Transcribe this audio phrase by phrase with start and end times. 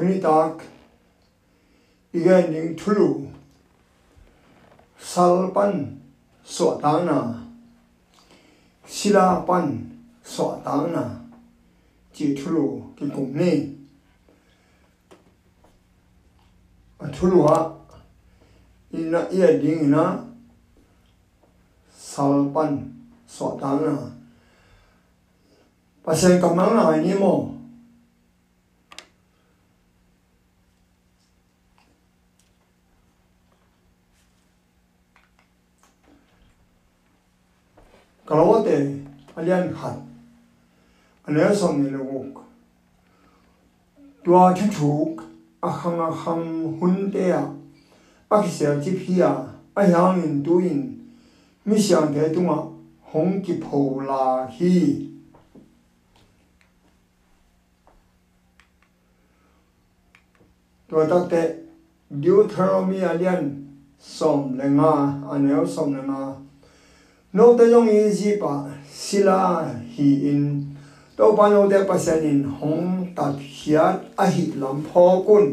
[0.00, 0.64] tuni tak
[2.16, 3.28] igen ning thulu,
[4.96, 6.00] salpan
[6.40, 7.44] sotana
[8.88, 9.66] silapan sotana pan
[10.24, 11.04] so tangna
[12.14, 13.76] chỉ thulu, ki kum ni.
[17.12, 17.72] Thulu ha
[18.92, 20.24] ina ia ding na
[21.92, 22.88] salpan
[23.28, 23.96] sotana tangna
[26.04, 27.59] pasien kamang na ni mo
[38.30, 40.08] 가로데 알리안 한
[41.24, 42.32] 안에서 내려고
[44.22, 45.20] 도와 춘축
[45.60, 47.52] 아항아항 혼대야
[48.28, 51.10] 아기세야 집히야 아향인 두인
[51.64, 52.70] 미시안 대동아
[53.12, 55.10] 홍기포라히
[60.86, 61.64] 도닥데
[62.10, 66.49] 뉴트로미 알리안 솜랭아 아네오 솜랭아
[67.32, 68.52] no te yong yi ji pa
[68.90, 69.62] sila
[69.94, 70.46] hi in
[71.16, 75.46] to pa no de pa sen in hong tat hiat a hi lam pho kun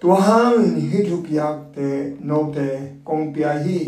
[0.00, 1.90] tu hang in hi thu piak te
[2.30, 2.66] no te
[3.06, 3.78] kong pia hi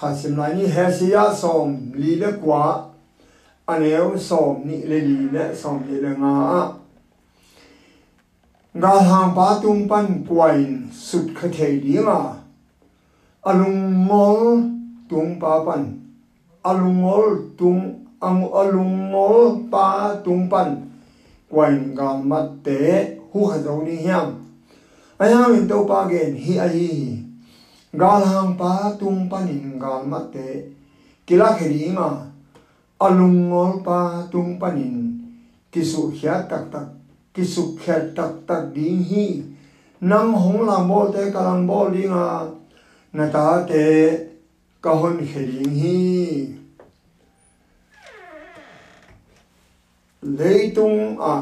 [0.00, 2.64] kha sim lai ni he si ya som li le kwa
[3.74, 6.62] aneu som ni le li le som ni le nga a
[8.80, 10.72] nga hang pa tung pan kwain
[11.08, 12.20] sut kha thei di nga
[13.52, 14.74] alung mol
[15.08, 15.82] tung pa pan.
[16.62, 20.82] Alungol tung ang alungol pa tung pan.
[21.46, 24.34] Quanh gam mat te, hu ha zo ni hiam.
[25.18, 26.90] Ha min to pa gen, hi ai
[27.94, 30.74] gal hang pa tung pan in gal mat te.
[31.26, 32.08] Kila kheri ma
[32.98, 34.96] alungol pa tung pan in.
[35.70, 36.88] Kisu khya tak tak,
[37.34, 39.26] kisu khya tak tak ding hi.
[40.00, 42.48] Nang hong lam bol te, kalang bol ding a
[43.12, 43.84] na ta te
[44.86, 46.54] kahon khering hi.
[50.38, 51.34] Leitung a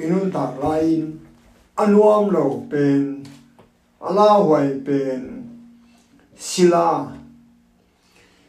[0.00, 1.20] inun tak lain
[1.76, 2.32] anuam
[2.70, 3.24] bền,
[4.00, 5.20] pen la, huai pen.
[6.38, 6.88] Sila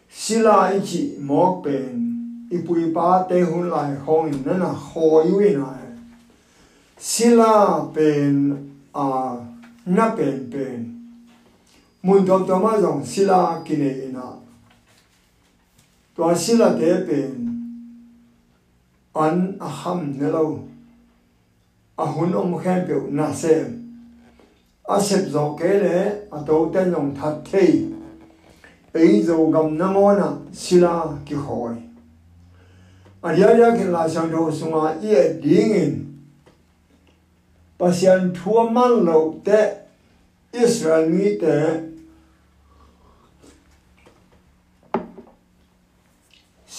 [0.10, 1.78] sila bền, mok bùi
[2.56, 5.76] ipui pa te lại lai nên in nana ho yui na
[7.00, 8.56] sila bền
[8.94, 9.36] à,
[9.86, 10.95] na bền bền
[12.06, 14.38] mun dom doma zong sila kine ina.
[16.16, 17.34] Dwa sila de bin
[19.16, 20.60] an aham nilo
[21.98, 23.66] ahun om khen biểu na se.
[24.88, 25.98] A sep zong ke le
[26.32, 27.90] a do ten zong thật thi.
[28.94, 31.74] Ý dù gầm nâng ô na sila ki khôi.
[33.22, 36.06] A ria ria ki la sang do sung a ye dingin.
[37.80, 39.74] Pasian thua man lâu te
[40.54, 41.95] Israel mi te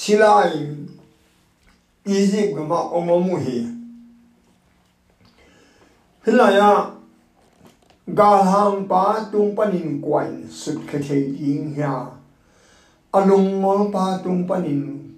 [0.06, 0.89] 신라인
[2.06, 3.67] 이지 그마 어머무히
[6.21, 6.97] 흘라야
[8.15, 12.17] 가항 바 뚱빠닌 관 스케테 잉야
[13.11, 15.12] 알롱몰 바 뚱빠닌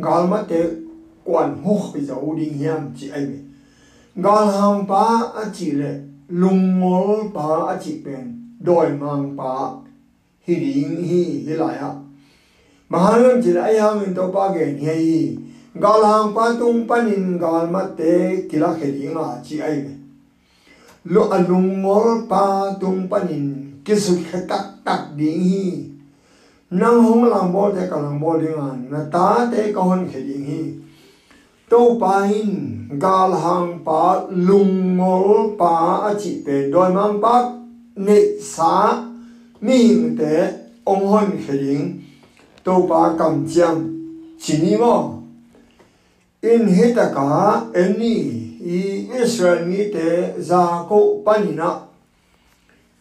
[0.00, 0.80] 갈마테
[1.26, 3.44] 관 호히자 우딩향 지 아이미
[4.14, 9.82] 갈항 바 아지레 롱몰 바 아지벤 도이망 바
[10.40, 12.11] 히링히 흘라야
[12.92, 15.36] ba cái nhảy
[15.74, 17.80] gal hàng pa tung panin gal mà
[18.50, 19.94] kila kheli nga chỉ ai me.
[21.04, 25.88] Lo alung ngol pa tung panin kisu khatak tak ding hi.
[26.70, 30.36] Nang hong lang bol te kalang bol ding an, na ta te ka hon kheli
[30.46, 30.62] hi.
[31.70, 32.52] To pa in
[33.00, 35.74] gal hàng pa lung ngol pa
[36.08, 37.34] a chỉ pe doi mang pa
[37.96, 39.02] ne sa
[39.60, 39.78] mi
[40.18, 40.34] te
[40.84, 41.28] ong hon
[42.62, 43.88] kheli tô ba cầm chiang
[44.38, 45.22] chỉ ni mo
[46.40, 48.14] in hita ka eni
[48.60, 51.80] i Israel mi te za ko panina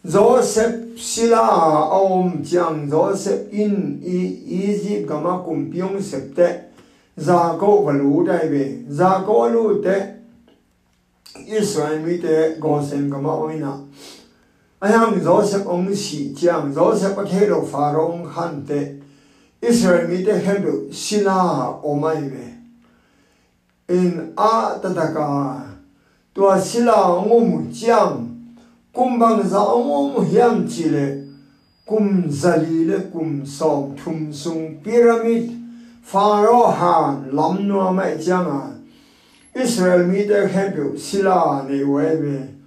[0.04, 4.38] Joseph sila om chiang Joseph in i
[4.70, 6.60] Egypt gama kumpiong septe
[7.18, 9.96] za ko valu dai be za ko lu te
[11.48, 13.82] Israel mi te gosen gama oina
[14.82, 17.66] ayam Joseph ong si chiang Joseph pa thelo
[19.62, 22.58] Israel mi te hendu hebru shina omaiwe.
[23.90, 25.62] In a tataka
[26.34, 28.28] tuwa shila ngomu chiang
[28.94, 31.28] kumbang za ngomu hiam chile
[31.86, 35.52] kum zali le kum som thum sung pyramid
[36.02, 38.80] pharaoh han lam no mai changa
[39.54, 42.62] Israel mi te hebru shila ne wewe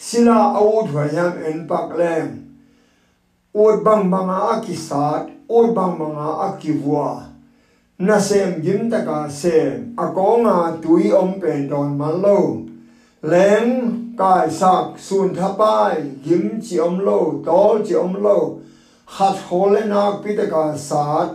[0.00, 2.56] Sila awut wa yam en pak lem
[3.54, 6.16] Uwe bang bang a ki saad oi bang bang
[6.46, 7.26] a ki vua
[7.98, 8.62] na sem.
[8.64, 12.38] Gim ta ka sem a ko nga tui om pen don ma lo
[13.32, 13.70] leng
[14.18, 18.38] kai sak sun tha pai yim chi om lo to chi om lo
[19.16, 21.34] hat hole na pi ta ka sat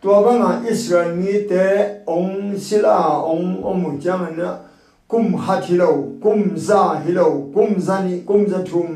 [0.00, 1.66] tua ba nga israel ni te
[2.18, 2.98] ong sila
[3.32, 4.50] ong om chang na
[5.10, 5.90] kum hat hi lo
[6.22, 8.92] kum za hi lo kum za ni kum za thum.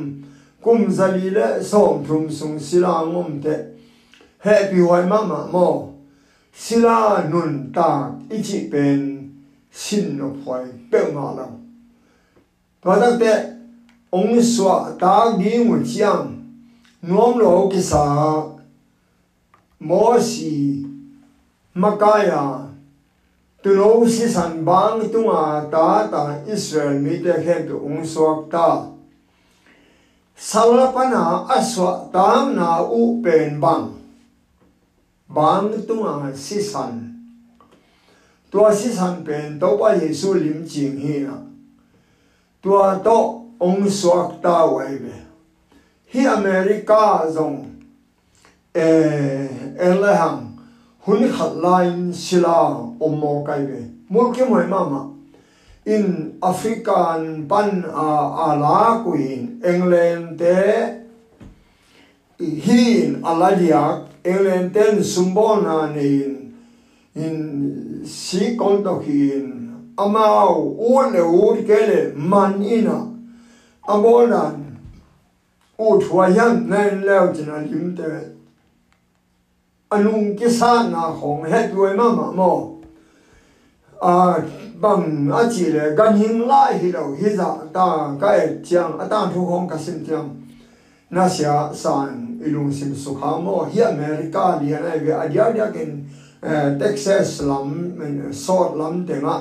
[0.62, 3.77] Kum za li le som thum sung sila ngom te.
[4.38, 5.94] happy wai mama mo
[6.52, 9.00] sila nun ta ichi pen
[9.70, 11.46] sin no phai pe ma la
[12.82, 13.32] ba da te
[14.12, 16.30] ong swa ta gi mu chiang
[17.02, 18.04] nom lo ki sa
[19.80, 20.86] mo si
[21.74, 22.44] ma ka ya
[23.62, 28.06] tu lo si san bang tu ma ta ta israel mi te khe tu ong
[28.06, 28.68] swa ta
[30.46, 33.82] สารปนาอสวตามนาอุเป็นบัง
[35.28, 36.00] bang tu
[36.34, 37.14] si san
[38.50, 41.36] tua si san pen to pa Yesu lim jing hi na.
[42.62, 45.14] Tua to ung suak ta wai be.
[46.12, 47.68] Hi America zong.
[48.72, 50.56] Eh elehang
[51.04, 53.80] hun khat lain sila omo kai be.
[54.08, 55.12] Mul ke moi mama
[55.84, 58.08] in african pan a
[58.48, 60.56] ala kuin england te
[62.40, 66.54] hin aladia england ten sumbona nin
[67.14, 67.36] in
[68.04, 69.46] si konto hin
[69.96, 72.98] amao u le u ke le man ina
[73.94, 74.56] amolan
[75.78, 78.08] u thwayan nen leo jina limte
[79.90, 82.52] anung ki sa na hong het duai ma ma mo
[84.00, 84.36] a
[84.80, 88.60] bang à, a chi le gan hing lai hi lo hi za ta ka e
[88.62, 90.28] chiang a ta thu hong ka sim tiang
[91.10, 96.04] na sia san ilung sim sukhamo hi america lian ai ve adia dia ken
[96.42, 99.36] eh, texas lam eh, men sort lam de ma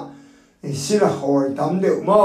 [0.73, 2.23] si la hor dam de mo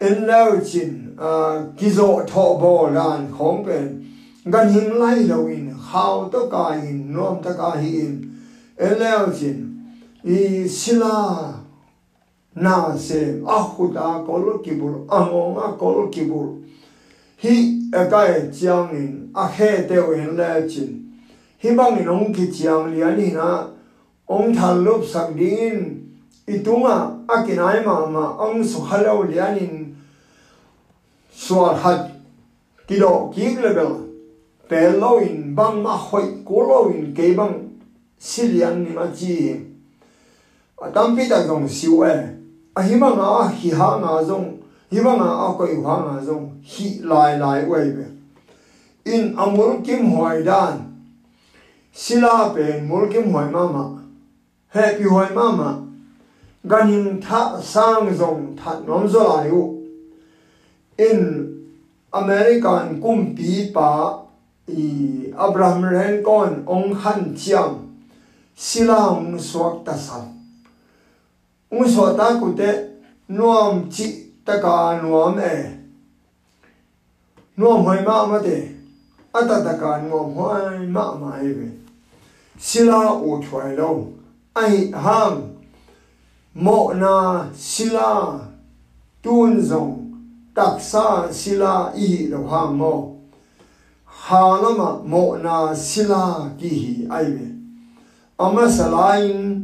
[0.00, 3.86] in lao chin eh, gizo tho bo lan khong ben
[4.50, 8.14] gan him lai lo in how to ka in nom ta ka hi in
[8.78, 9.64] in lao chin
[10.24, 11.14] i sila
[12.54, 13.20] na se
[13.56, 16.46] ahuda kol kibur amoma kol kibur
[17.38, 17.54] hi
[17.92, 21.04] a ka e chiang in a à, he te wen le chin.
[21.62, 23.70] Hi, bang à, à, in ong ki chiang li ani na.
[24.28, 26.02] Ong thal lup sak din
[26.48, 29.94] itunga akinai ma ma ong su halo li anin
[31.30, 32.10] suar hat
[32.88, 34.08] kido ki level
[34.68, 37.54] pe lo in bang ma hoi ko lo in ke bang
[38.18, 39.54] silian ni ma chi
[40.82, 42.14] a tam pi ta gong siu e.
[42.74, 44.57] A hi ma nga hi ha nga zong
[44.90, 48.06] hi ma nga a ko i ha nga zong hi lai lai we be
[49.14, 50.84] in amul kim hoi dan
[51.92, 53.84] sila pen mul kim hoi ma ma
[54.76, 55.70] happy hoi ma ma
[56.66, 59.62] ganin tha sang zong tha nom zo lai u.
[60.98, 61.20] In
[62.12, 64.24] American kumpi pa
[64.68, 67.86] i Abraham Lincoln ong han chiang,
[68.56, 70.26] sila ong suak ta sa
[71.70, 72.70] ong suak ta ku te
[73.28, 75.54] nuam chi ta ka nuam e
[77.58, 78.56] nuam hoi ma ma te
[79.38, 81.66] ata ta ka nuam hoi ma ma e be
[83.28, 84.08] u thuai lo
[84.56, 85.36] ai hang
[86.54, 88.40] mo na sila
[89.22, 89.92] tun zong
[90.56, 92.94] taksa sila i lo hang mo
[94.06, 97.46] halama mo na sila ki hi ai be
[98.40, 99.60] ama salain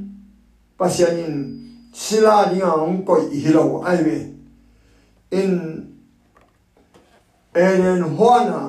[0.77, 1.57] pasyanin
[1.89, 4.34] sila ni ang ko hi lo ai be
[5.41, 5.53] in
[7.67, 8.61] eren hona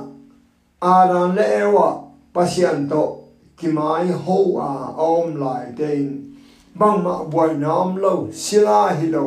[0.81, 1.87] aran le ewa
[2.33, 2.89] pasyan
[3.57, 6.07] kimai ho a om lai den
[6.79, 9.25] bang ma boy nam lo sila hi lo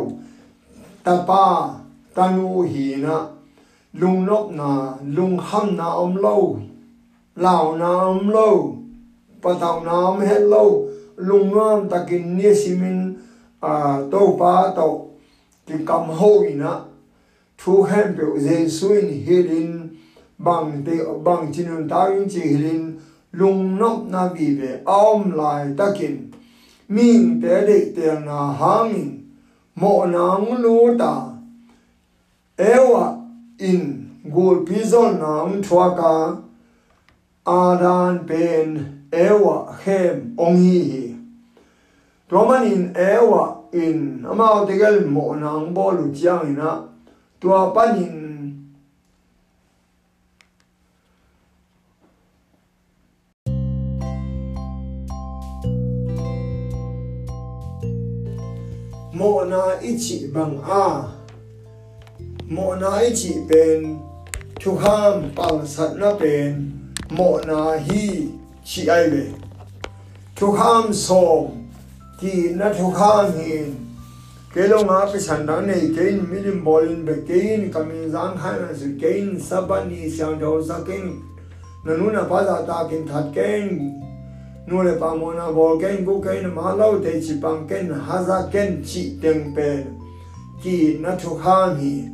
[1.04, 1.44] tapa
[2.14, 3.38] tanu hi na.
[3.94, 6.60] Lung nop na, lung ham na om lo
[7.36, 8.76] lao na om lo
[9.40, 13.16] patau na om he lo lung ngam takin ni simin
[13.62, 14.88] a to pa to
[15.66, 16.84] ki kam ho ina
[17.58, 19.98] to help the soil healing
[20.38, 23.00] bang te bang chinun ta yin chi healing
[23.32, 26.32] lung no na bi be aum lai takin.
[26.88, 28.94] Min te de te na hang
[29.74, 31.34] mo na lu ta.
[32.58, 33.26] Ewa
[33.58, 36.42] in gol pizon na um twaka
[37.46, 41.16] adan ben ewa hem ongi
[42.30, 46.87] Roman in ewa in amao tegal mo nang bolu jiang ina.
[47.40, 48.18] Tua panin
[59.12, 61.14] mo na ichi bang a.
[62.48, 64.00] Mo na ichi pen
[64.60, 66.72] thu ham pal sat na pen
[67.10, 68.28] mo na hi
[68.64, 69.26] chi ai về
[70.36, 71.46] thu ham som
[72.20, 73.87] ki na thu ham hin
[74.58, 79.38] kelo nga pe chanda ne kein milim bolin be kein kamin zang khan se kein
[79.48, 81.22] sabani siang do sa kein.
[81.84, 83.68] Nanu na pa da ta kein that kein.
[84.66, 87.86] Nu le pa mo na bol kein bu kein ma lau de chi pang kein
[88.06, 89.68] ha za kein chi teng pe
[90.60, 92.10] ki na thu kha ni.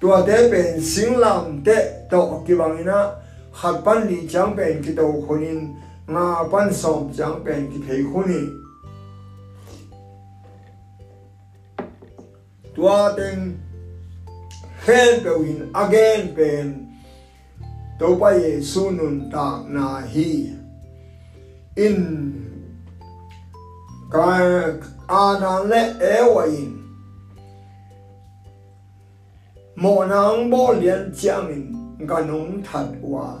[0.00, 1.78] Tu de pe sing lam de
[2.10, 2.98] to ki wang na
[3.62, 5.62] hat pan li chang pe ki to khonin
[6.10, 8.63] nga pan som chang pe ki thei khonin
[12.74, 13.58] tua ten
[14.84, 16.66] khen pe win again pen
[17.98, 20.52] to pa ye sunun ta na hi.
[21.76, 21.98] In
[24.12, 24.26] ka
[25.08, 26.72] ana le e wa in
[29.76, 33.38] mo nang bo lian chiang in ga nong that wa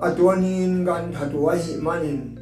[0.00, 2.38] atuanin gan thatwa hi manin.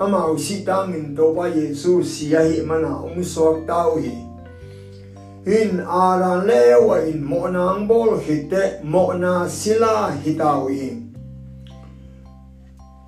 [0.00, 4.29] Amau si tangin to pa yesu sia hi mana um suak tau hi
[5.48, 11.00] in aran lewa in mo nang bol hite mo na sila hitau hi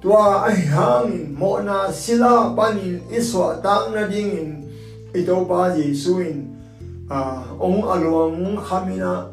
[0.01, 4.65] tua ai hangin mo na sila panin iswa tang na dingin
[5.13, 6.57] ito pa Jesu in
[7.13, 9.29] uh, ong aluang khamina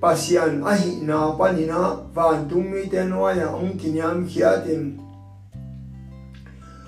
[0.00, 4.96] pasian ahi na panina van tumi tenwaya ong kinyam khiatin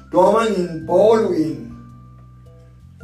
[0.09, 1.69] tuamanin polu in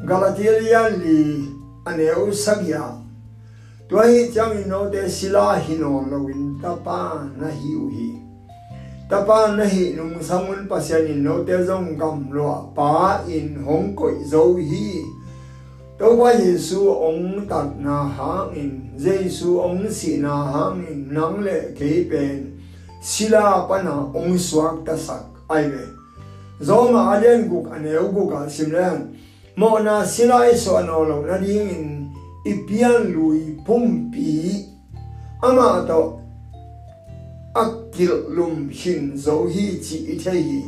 [0.08, 2.82] galatilia li aneu sagya
[3.88, 8.10] tuahi chang no te sila hi no hino lowin tapa na hi u hi
[9.10, 14.20] tapa na hi nung samun pasian no te zong gam lo pa in hong koi
[14.24, 15.02] zo hi
[16.00, 21.44] đâu qua Giêsu ong đặt na ha in Giêsu ong si na ha in nang
[21.44, 22.56] le ke pen
[23.02, 25.84] sila pa na ông suak ta sak ai ve
[26.60, 29.12] zo ma alian guk aneu guk al à, simlen
[29.60, 32.08] mo na sila iso ano lo na ding in
[32.48, 34.64] ipian lui pumpi
[35.44, 36.16] ama to
[37.52, 40.62] akil lum hin zo hi chi i the hi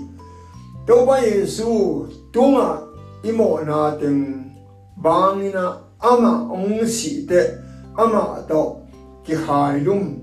[0.85, 2.85] đâu qua Giêsu tunga
[3.25, 4.53] imo na teng
[5.01, 7.41] bangina ama ong si te
[7.97, 8.77] ama to
[9.25, 10.21] ki hai lum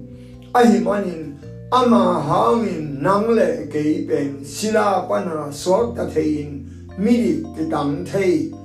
[0.54, 1.42] ahi manin
[1.74, 6.70] ama hangin nangle ke pen sila pana swak ta thein
[7.02, 8.59] miri ki tam thei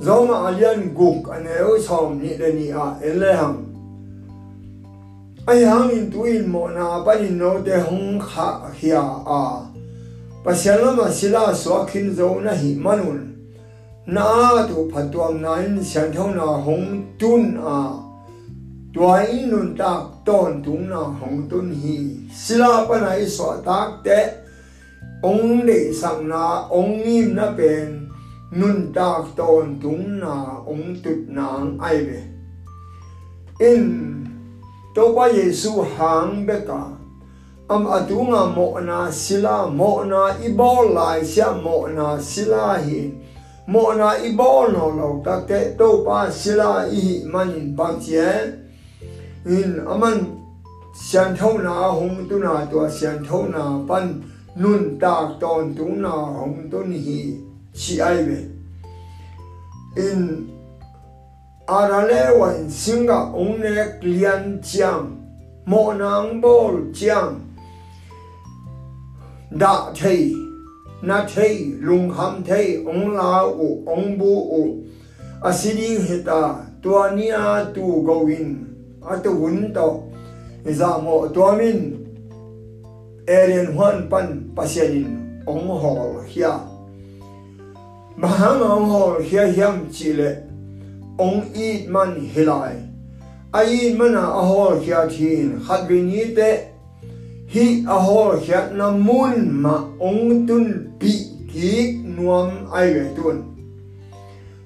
[0.00, 3.58] zoma alian guk ane o som ni le ni a ele hang
[5.46, 8.48] ai hangin tuin mo na panin no te hong kha
[8.80, 9.64] hia a
[10.44, 13.32] pasialama sila swakin zo na hi manun
[14.06, 17.78] na tu phatuam na in sian thong na hong tun a
[18.92, 21.96] tuai nun tak ton tung na hong tun hi
[22.28, 24.20] sila pa na iswa tak te
[25.24, 27.95] ong le sang na ong im na pen
[28.50, 32.22] nun tak ton tung na ong tut nang ai về
[33.58, 34.24] in
[34.94, 36.96] to ba yesu hang beka
[37.68, 43.10] am atunga mo na sila mo na ibol lai sia mo na sila hi.
[43.66, 48.30] Mo na ibol no lo ta te to pa sila i manin bang chie
[49.44, 50.38] in aman
[50.94, 54.22] sian thâu na hung tu na to sian thâu na pan
[54.54, 57.45] nun ta ton tu na hung tu ni hi
[57.78, 58.40] chi ai ve
[59.96, 60.22] in
[61.68, 62.22] arale
[62.58, 63.60] in singa ong
[64.00, 65.04] klian chiam
[65.66, 67.46] mo nang bol chiam
[69.50, 70.34] da thei,
[71.02, 74.84] na thei, lung ham thei, ong la u, ong bu u,
[75.42, 78.66] asiri heta tuania tu gowin,
[79.00, 80.02] atu hun to
[80.66, 81.94] za mo tuamin
[83.26, 86.65] eren huan pan pasianin, ong hol hia.
[88.22, 90.20] บางอังหอลเฮียมจิเล
[91.20, 92.74] องอีมันฮิลาย
[93.56, 96.38] อายีมันอหอลเฮียทีนขัดวินีเต
[97.52, 100.18] ฮีอหอลเฮียนมุนมาอง
[100.48, 100.66] ตุน
[101.00, 101.12] ปี
[101.52, 103.36] กีกนวมไอเวตุน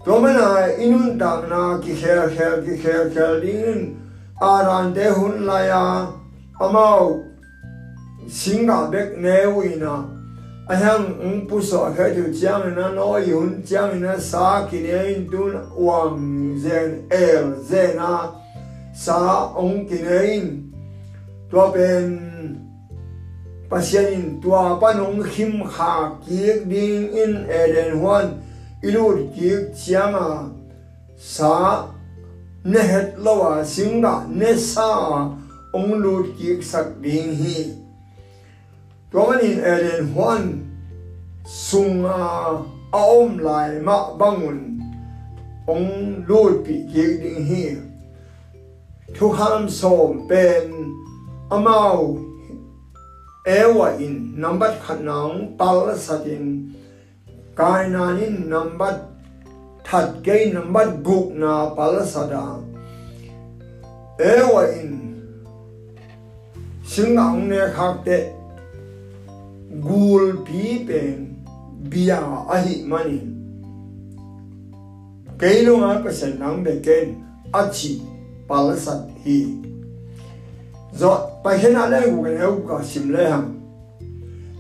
[0.05, 3.79] ตัวมันาอินุนตามนากิเฮียเฮียกิเฮียเฮียดิง
[4.43, 5.85] อารันเตหุนลายา
[6.61, 7.03] อมาว
[8.39, 10.20] สิงกาเบกเนวินา
[10.71, 15.55] em ông bù sọ khai tu chiang na nói yun chiang na sa kine tun
[15.77, 18.31] wang zen el zena
[18.95, 19.19] sa
[19.55, 20.41] ông kine
[21.51, 22.19] tua ben
[23.71, 28.27] pasien tua panong him kha kiek ding in eden huan
[28.83, 30.49] ilut kiek chianga
[31.19, 31.87] sa
[32.65, 34.91] nehet lawa singa ne sa
[35.73, 37.80] ong lut kiek sak ding hi
[39.11, 40.45] tuanin eden huan
[41.43, 42.63] sunga
[42.95, 44.79] aom lai ma bangun
[45.67, 47.65] ong lut pi kiek ding hi
[49.19, 50.95] thu ham som pen
[51.51, 52.23] amau
[53.47, 56.71] ewa in number khanang pal satin
[57.59, 58.95] kainanin number
[59.85, 62.47] thật cái number gục na pal sada
[64.19, 64.93] ewa in
[66.87, 68.40] singang ne khakte
[69.71, 71.39] gul pi pen
[71.87, 72.19] bia
[72.51, 73.23] ahi mani
[75.39, 77.23] keilunga pasen nang beken
[77.55, 78.03] achi
[78.51, 79.63] palasat hi.
[80.91, 83.47] Zo pa hena le gu ne u ka sim le ham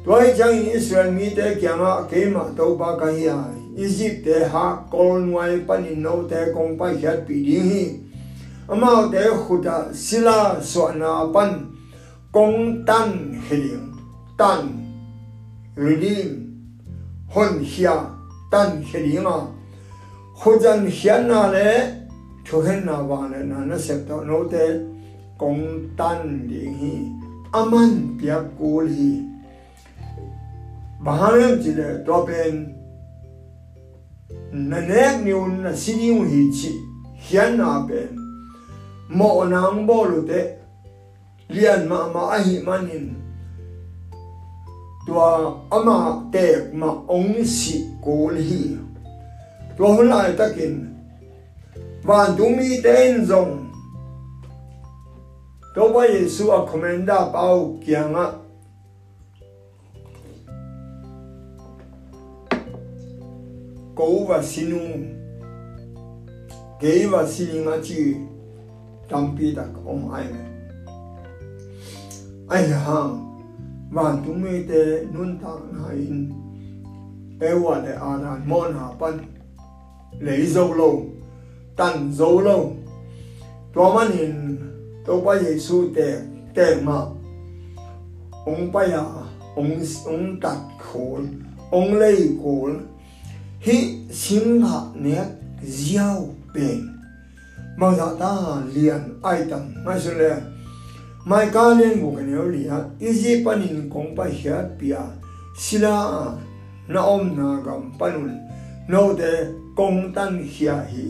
[0.06, 3.58] toy chang in israel mi te kya ma ke ma to ba ka hi ai
[3.76, 7.84] egypt te ha kol nuai pan in no te kong pa hiat pi ding hi.
[8.70, 11.66] Ama te khuda sila so na pan
[12.32, 13.90] kong tan hiling
[14.38, 14.79] tan
[15.76, 16.50] rinjin
[17.34, 17.94] hon xia
[18.50, 19.38] tan xeringa
[20.34, 21.68] hojan xian na le
[22.44, 24.64] chohen na ba le na na sep to no te
[25.38, 26.94] kong tan ding hi
[27.52, 29.12] aman pya kol hi
[31.04, 32.54] baharen ji le to pen
[34.52, 36.72] na ne ni un na si ni un hi chi
[37.24, 38.10] xian na pen
[39.08, 40.40] mo nang bo lu te
[41.54, 43.19] lian ma ma a hi manin
[45.10, 48.78] tua ama tek ma ong si cô hi
[49.74, 50.86] tua hun lai takin
[52.06, 53.74] van tu mi ten zong
[55.74, 58.26] đâu bao giờ su a komenda bao kiang á
[63.94, 64.78] cố và sinu
[66.80, 68.14] kế và xin ngã chi
[69.08, 70.50] tam pi đặc ông ai mẹ
[73.90, 76.32] và chúng mình te nun tang hai in
[77.40, 79.18] ewa de anan mon ha pan
[80.20, 81.02] lấy dâu lâu
[81.76, 82.72] tan dâu lâu
[83.74, 84.56] tua man in
[85.06, 86.20] tôi bây giờ su tè
[86.54, 87.00] tè mà.
[88.46, 89.04] Ông bây giờ
[89.56, 89.70] ông
[90.04, 91.18] ông đặt khổ
[91.70, 92.68] ông lấy khổ
[93.60, 95.24] hi xin hạ nét
[95.62, 96.80] giao bền.
[97.76, 98.36] Mà dạ ta
[98.74, 100.38] liền, ai tầm ngay xuống liền lên
[101.24, 101.74] một cái
[102.26, 104.96] nếu liền easy panin công bài hết bia
[105.58, 106.24] sila
[106.88, 108.38] na om na gam panun
[108.88, 111.04] no de công tan hiya hi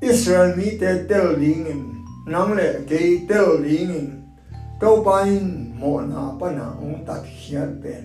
[0.00, 1.82] Israel mi te tel lingin
[2.26, 4.10] nang le ke tel ling
[4.80, 8.04] to pain mo na pa na ong tat hiat pen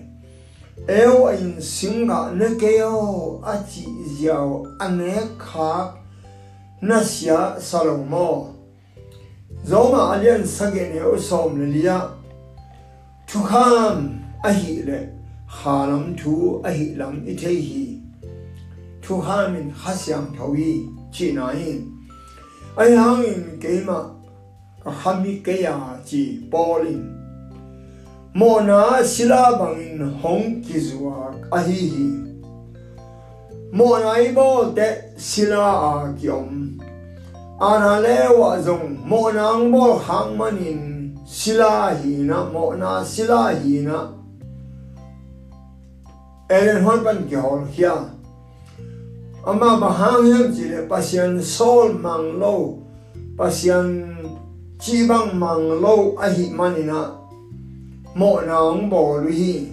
[0.88, 3.84] eo in singa ne ke o a chi
[4.16, 5.92] ziao ane kha
[6.80, 8.59] na sia salomo
[9.64, 12.00] Zoma alien sagen ja som lia
[13.32, 15.08] tu ham ahile
[15.46, 18.00] haram tu ahilam itehi
[19.02, 21.84] tu ham in hasyam tawi chinain
[22.76, 24.00] ai hang in gema
[24.82, 27.04] ka hami kaya ji bolin
[28.34, 32.08] mona sila bang in hong kizwa ahihi
[33.72, 36.59] mona ibo de sila a gyom
[37.60, 43.04] kyom ana le wa zong, mo nang bo hang manin sila hi na, mo na
[43.04, 44.12] sila hi na.
[46.48, 48.10] Elen hon pan ki hol hia
[49.46, 52.78] ama bahang yam ji le, pasian sol mang lo,
[53.36, 54.16] pasian
[54.80, 57.12] chi bang mang lo, a hi manina
[58.16, 59.68] mo nang bo lu hi.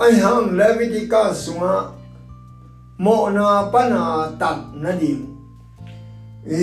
[0.00, 1.95] Ai hang levitica sunga.
[3.02, 3.06] โม
[3.36, 4.04] นาปนา
[4.40, 5.20] ตัดนดิม
[6.50, 6.62] อี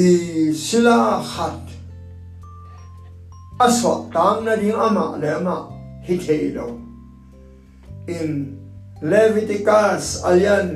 [0.65, 0.99] ศิลา
[1.31, 1.55] ขัด
[3.61, 5.57] อสวะตามนดิมอามาเลมะ
[6.05, 6.57] ฮิเทโล
[8.09, 8.29] อิน
[9.07, 10.69] เลวิติกัสอเลียน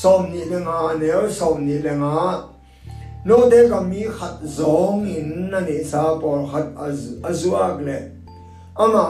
[0.00, 2.16] สมนิเลงาเนวสมนิเลงา
[3.24, 7.90] โนเดก็มีขัดสองอินนันเอซาปอขัดอซอซวากเล
[8.78, 9.04] อามา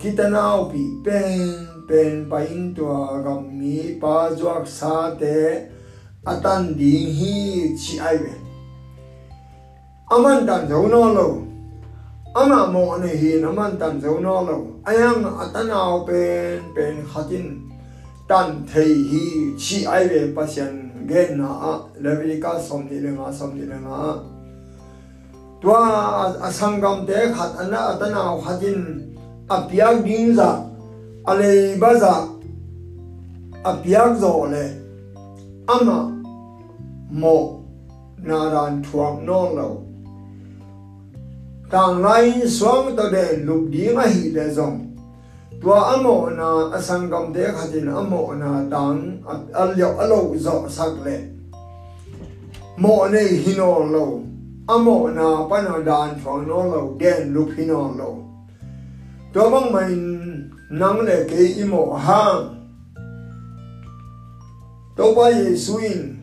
[0.00, 5.70] คิตนาอุปีเป็น pen pa in tua gam mi pa zuak sa te
[6.26, 7.34] atan ding hi
[7.78, 8.34] chi ai ve
[10.10, 11.28] aman dan zo no lo
[12.34, 14.58] ama mo ne hi aman dan zo no lo
[14.90, 17.46] ayang atan ao pen pen khatin
[18.28, 21.74] tan thei hi chi ai ve pa sian gen na a.
[22.02, 24.18] Level ka som ni le ma som ni le ma
[25.62, 25.82] tua
[26.42, 28.80] asangam te khat ana atan khatin
[29.46, 30.50] apyak ding za.
[31.26, 32.28] Ale baza
[33.64, 34.64] apiak zo le
[35.66, 35.98] ama
[37.10, 37.66] mo
[38.22, 39.70] naran thuang nong lo
[41.70, 44.86] tang lai swang to de lup di nga hi le zong.
[45.58, 49.18] Tua amo na asang gam de khatin amo na tang
[49.50, 51.16] al yo alo zo sak le.
[52.78, 54.22] Mo ne hino lo
[54.70, 58.10] amo na pano dan thuang no lo den lup hino lo
[59.32, 60.02] tua bang main
[60.70, 62.58] nang le ke imo hang
[64.98, 66.18] to ba yesuin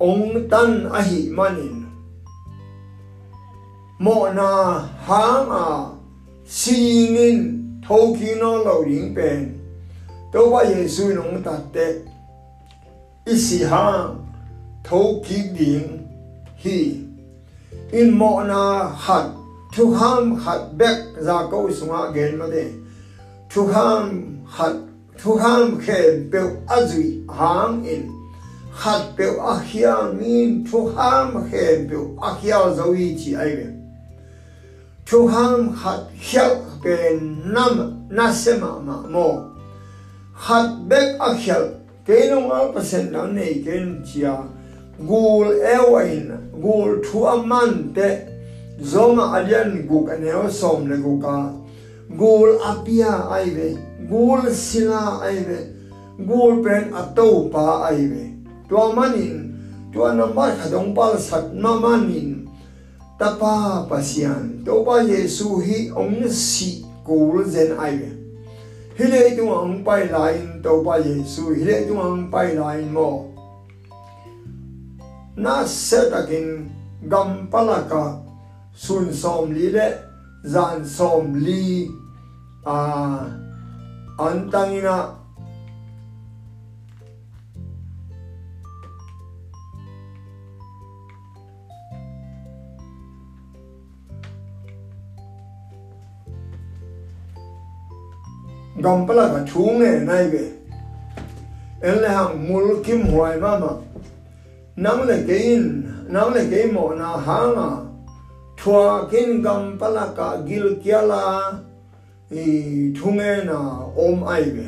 [0.00, 1.84] ong tan a hi manin
[4.00, 5.92] mo na ha ma à,
[6.48, 7.38] si a singin
[7.84, 9.60] thoki no lo ring pen
[10.32, 12.00] to ba yesu ong ta te
[13.28, 14.24] isi hang
[14.80, 16.00] thoki ding
[16.56, 16.96] hi
[17.92, 19.36] in mo na hat
[19.68, 22.79] thu ham hat bek za ko sunga gen ma de
[23.50, 24.76] thu ham hat
[25.18, 28.04] thu ham khe pe azui hang in
[28.72, 33.50] hat pe a hiang min thu ham khe pe a hiao zo yi chi ai
[33.56, 33.66] ve
[35.04, 39.28] chu ham hat hiao ben nam nasema ma mo
[40.34, 41.64] hat bek a hiao
[42.06, 43.54] ke no ma pasen na nei
[52.16, 53.68] gol apia ai ve
[54.10, 55.60] gul sila ai ve
[56.26, 58.24] gul pen ato pa ai ve
[58.70, 59.50] tua manin,
[59.90, 62.46] tua nambar khadong pal sat na manin.
[63.18, 68.10] Tapa pasian to pa yesu hi ong si gol zen ai ve
[68.96, 72.88] hi le tu ang pai lain to pa yesu hi le tu ang pai lain
[72.88, 73.28] mo.
[75.36, 76.70] Na setakin
[77.10, 78.24] gam palaka
[78.72, 79.88] sun som li le,
[80.46, 81.90] zan som li.
[82.62, 83.26] À,
[84.18, 85.16] a antangina
[98.82, 100.44] gam pala ka chung ne nai ve
[101.80, 103.72] en le hang mul kim huai ma ma
[104.76, 105.64] nang le kein
[106.12, 107.68] nang le ke mo na hanga
[108.58, 111.24] thua kin gam pala ka gil kia la
[112.30, 114.66] i thunge na om ai be.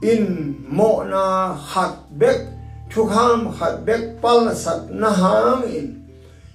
[0.00, 2.40] In mo na hat bek,
[2.88, 5.88] thukham hat bek pal sat na hang in.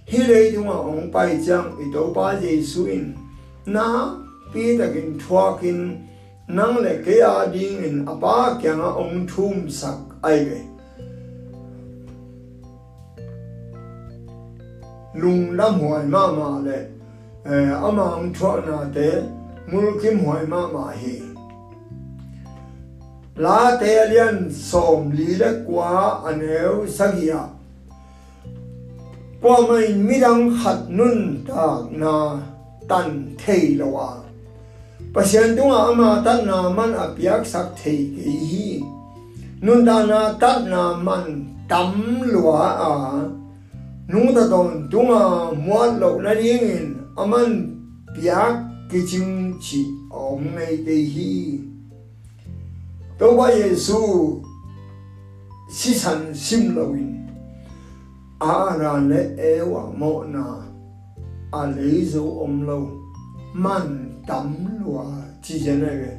[0.09, 3.13] Hi le tunga ong pai chang i do pa jesu in.
[3.65, 4.17] Na
[4.51, 6.07] pi ta kin thuak in,
[6.47, 10.59] nang le ke a ding in apa kya nga ong thum sak ai be.
[15.21, 16.79] Lung lam huai ma ma le
[17.45, 21.15] eh, ama ong thua na te mul kim hoi ma ma hi
[23.43, 24.37] la te alian
[24.69, 25.91] som li le kwa
[26.29, 27.41] aneu sagia
[29.41, 31.67] qua mai mi dang khat nun ta
[32.01, 32.15] na
[32.89, 33.09] tan
[33.41, 34.09] thei lawa
[35.13, 38.67] pasien tunga ama tan na man apiak sak thei ke hi.
[39.63, 41.25] Nun da na tan na man
[41.71, 41.95] tam
[42.33, 42.93] lua a
[44.11, 45.23] nu ta don tunga
[45.65, 47.51] muat lo na ringin aman
[48.15, 49.79] piak ki ching chi
[50.23, 51.29] om nei ke hi.
[53.17, 53.97] To ba yesu
[55.77, 57.11] si san sim lo in
[58.53, 60.45] a ra le e wa mo na
[61.59, 62.79] a le zo om lo
[63.63, 63.89] man
[64.27, 65.05] tam lua
[65.43, 66.13] chi je này ge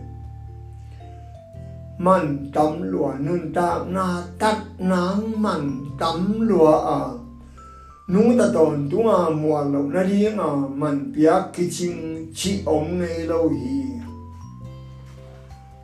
[2.04, 4.06] man tam lua nun ta na
[4.40, 5.62] tắt nang man
[6.00, 7.23] tam lua a à
[8.08, 12.98] nu ta ton tung à mua lo na đi à man bia kitchen chi om
[12.98, 13.84] ne lo hi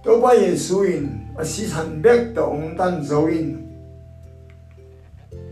[0.05, 1.07] tôi bây giờ suin
[1.39, 3.57] a si san bek ta ong tan zo in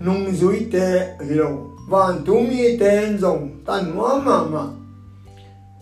[0.00, 1.48] nung zui te hi lo
[1.88, 4.64] van tu tumi ten zong tan mua ma mà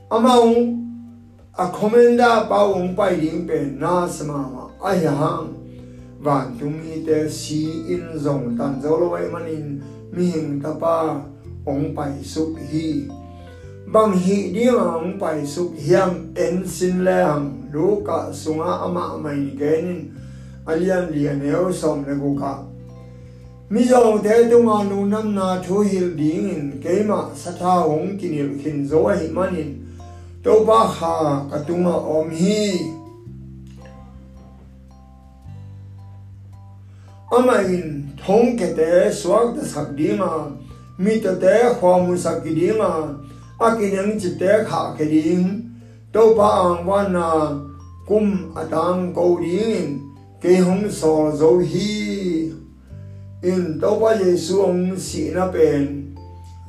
[0.09, 0.83] ama ông
[1.53, 5.49] a komenda ba ong pai ding pe na sama ma a ya hang
[6.21, 9.83] van tu mi te si in zong tan zo lo wai manin
[10.17, 11.21] mi ta pa
[11.69, 13.05] ong pai su hi
[13.93, 19.21] bang hi di ong pai su hiam en sin le hang lu ka sunga ama
[19.21, 20.09] mai genin
[20.65, 22.53] alian lian eo som le ko ka
[23.69, 27.53] mi zo te tu ma nu nam na thu hil ding in ke ma sa
[27.61, 29.71] tha hong kinil khin zo hi manin
[30.45, 32.97] to ba ha ka tu ma om hi.
[37.37, 37.96] Ama in
[38.27, 40.51] thong ke te swag da sak di ma,
[40.99, 43.15] mi to te khwa mu sak di ma,
[43.67, 45.47] a kinang chi te kha ke ding,
[46.13, 47.31] to ba ang wa na,
[48.09, 50.03] kum atang ko ding,
[50.43, 52.51] ke hong so zo hi.
[53.47, 56.11] In to pa Giêsu ông si na pen,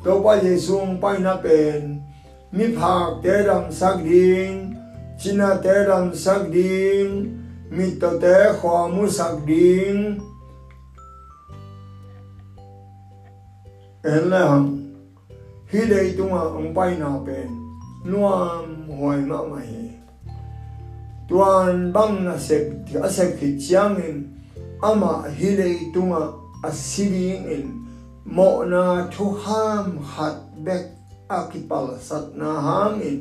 [0.06, 1.98] to pa Giêsu ông pai na pen,
[2.54, 4.78] mi phak te ram sak ding
[5.17, 7.34] china te ram sak ding,
[7.74, 10.22] mi to te khwa mu sak ding
[14.08, 14.67] en la hang
[15.72, 15.80] hi
[16.17, 17.48] tunga ông pai na pen
[18.06, 18.65] nuam
[19.00, 19.65] hoi ma mai.
[19.67, 19.89] hi
[21.30, 22.63] tuan bang na sep
[23.04, 24.24] a sep khi chiang in
[24.82, 26.20] ama hi dei tunga
[26.63, 27.65] asiling in
[28.26, 30.86] mo na thu ham hat bek
[31.28, 33.20] akipal sat na hang in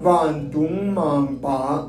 [0.00, 1.86] van tung mang pa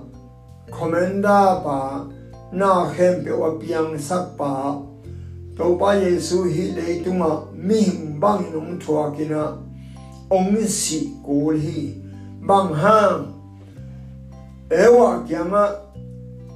[0.72, 2.06] komenda pa
[2.52, 4.89] na khem pe wa piang sak pa
[5.60, 7.32] to pa yesu hi le tunga
[7.68, 7.82] mi
[8.22, 9.60] bang nong thua kina.
[10.32, 12.00] Ong si ko hi
[12.48, 13.28] bang hang
[14.72, 15.64] ewa kyanga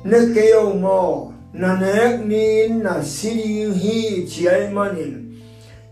[0.06, 5.36] ne ke yo mo, na nek nin, na siri hi chiai manin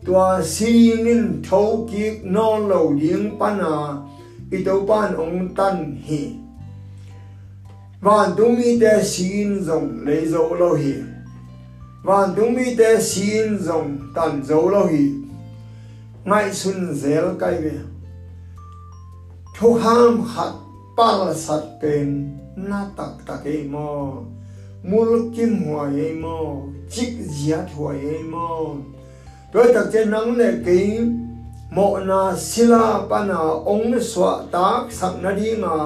[0.05, 4.07] tua siri nin thâu ki non lo ding pana
[4.51, 6.37] ito pan ong tan hi.
[8.01, 10.93] Và đúng ý để xin dòng lấy dấu lâu hi
[12.03, 13.57] van tung mi te dòng
[14.13, 14.87] zong dấu zo lo
[16.25, 17.71] ngại xuân sun zel kai ve
[19.59, 20.53] thu ham khat
[20.97, 24.13] pal sat pen na tak tak e mo
[24.83, 28.75] mul kim hoài ye mo chik zia hoài ye mo
[29.53, 30.99] tôi tak chen nắng le ke
[31.71, 35.77] mo na sila pa na ong swa tak sak na di nga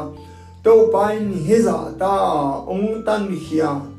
[0.63, 2.15] to pain hi za ta
[2.67, 3.94] ong tan hia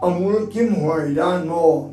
[0.00, 1.84] amul kim hua dan mo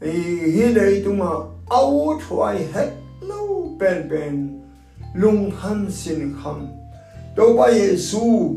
[0.00, 1.30] hi đấy chúng ma
[1.70, 2.88] au thuai het
[3.20, 3.36] lo
[3.80, 4.60] pen pen
[5.14, 6.66] lung ham sin kham
[7.36, 8.54] to pa yesu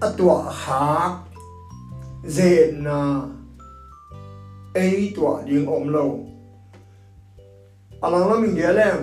[0.00, 1.12] atwa hak
[2.26, 3.20] dễ na
[4.74, 6.20] ấy tỏa điên ôm lâu.
[8.00, 8.96] À lăng lắm mình nhớ lên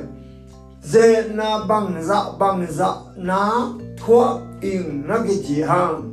[0.83, 3.49] dễ na bằng dạ bằng dạ na
[3.97, 6.12] thuốc in na cái gì hàng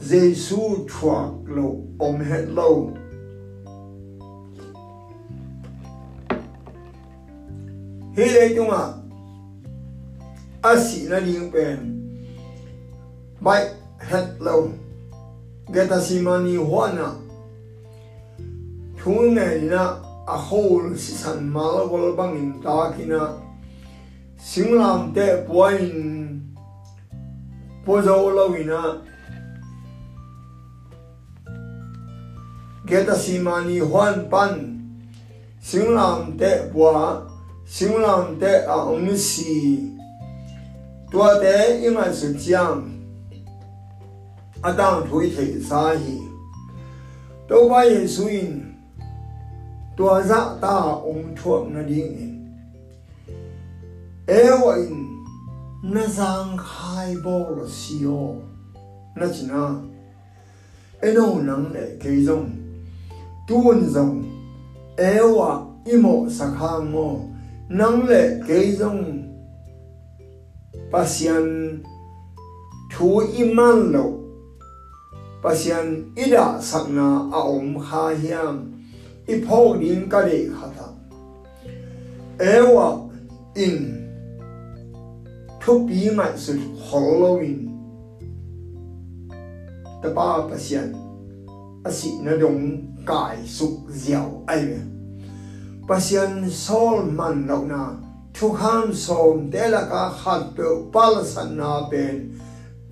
[0.00, 2.90] Giêsu chuộc lộ ôm hết lâu.
[8.16, 8.86] Hi đây chúng ạ.
[10.62, 12.00] A sĩ nó đi bền
[13.40, 14.68] bay hết lâu.
[15.74, 17.02] Cái ta xin mà ni hoa nè
[19.02, 19.76] thu này nè
[20.26, 20.60] a hô
[20.96, 23.18] sĩ sản mà nó vào băng in ta kia nè
[24.38, 25.92] xin làm tệ bói
[27.86, 28.82] bói dâu lâu nè
[32.90, 34.80] lawina Getasimani huan pan
[35.62, 37.26] Singlam te pua
[37.66, 39.96] Singlam te a ongsi
[41.10, 43.00] Tua te inga su jiang
[44.62, 46.18] a dang thui thể sa hi
[47.48, 48.76] to ba yin su suin
[49.96, 52.16] tua za ta ông thuốc na ding
[54.26, 55.24] in wa in
[55.82, 58.36] na zang khai bo lo si sio
[59.16, 59.80] na china
[61.00, 62.59] eno nang le ke zong
[63.50, 64.16] tuôn tuon zong
[64.94, 67.26] ewa imo sakhang mo
[67.66, 69.26] nang le ke zong
[70.86, 71.82] pasian
[72.94, 74.22] thu iman lo
[75.42, 78.70] pasian ida sakna a om kha hiam
[79.26, 80.94] i phok din ka de khata
[82.38, 83.10] ewa
[83.58, 83.98] in
[85.58, 86.54] thu bí ngai su
[86.86, 87.66] halloween.
[90.02, 90.94] Ta pa pasian
[91.82, 94.62] asi na dong cải sục ziao ấy.
[94.62, 94.76] Me
[95.90, 97.86] pasian sol man lâu na,
[98.34, 102.30] thu kham som de la ka khat pe pal san na ben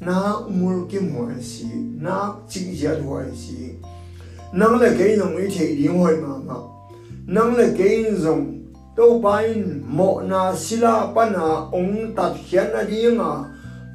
[0.01, 3.79] na mul kim hoi si, na chi ja hoi si.
[4.53, 6.59] Nang le ke nong i the ding hoi ma ma.
[7.27, 8.67] Nang le ke zong,
[8.97, 13.21] to bain mo na sila pa na ong tat hian na ding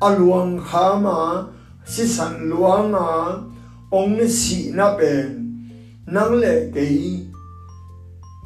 [0.02, 1.44] a luang kha ma,
[1.86, 3.36] si san luang a
[3.92, 5.43] ong si na pen
[6.08, 6.88] nang le ke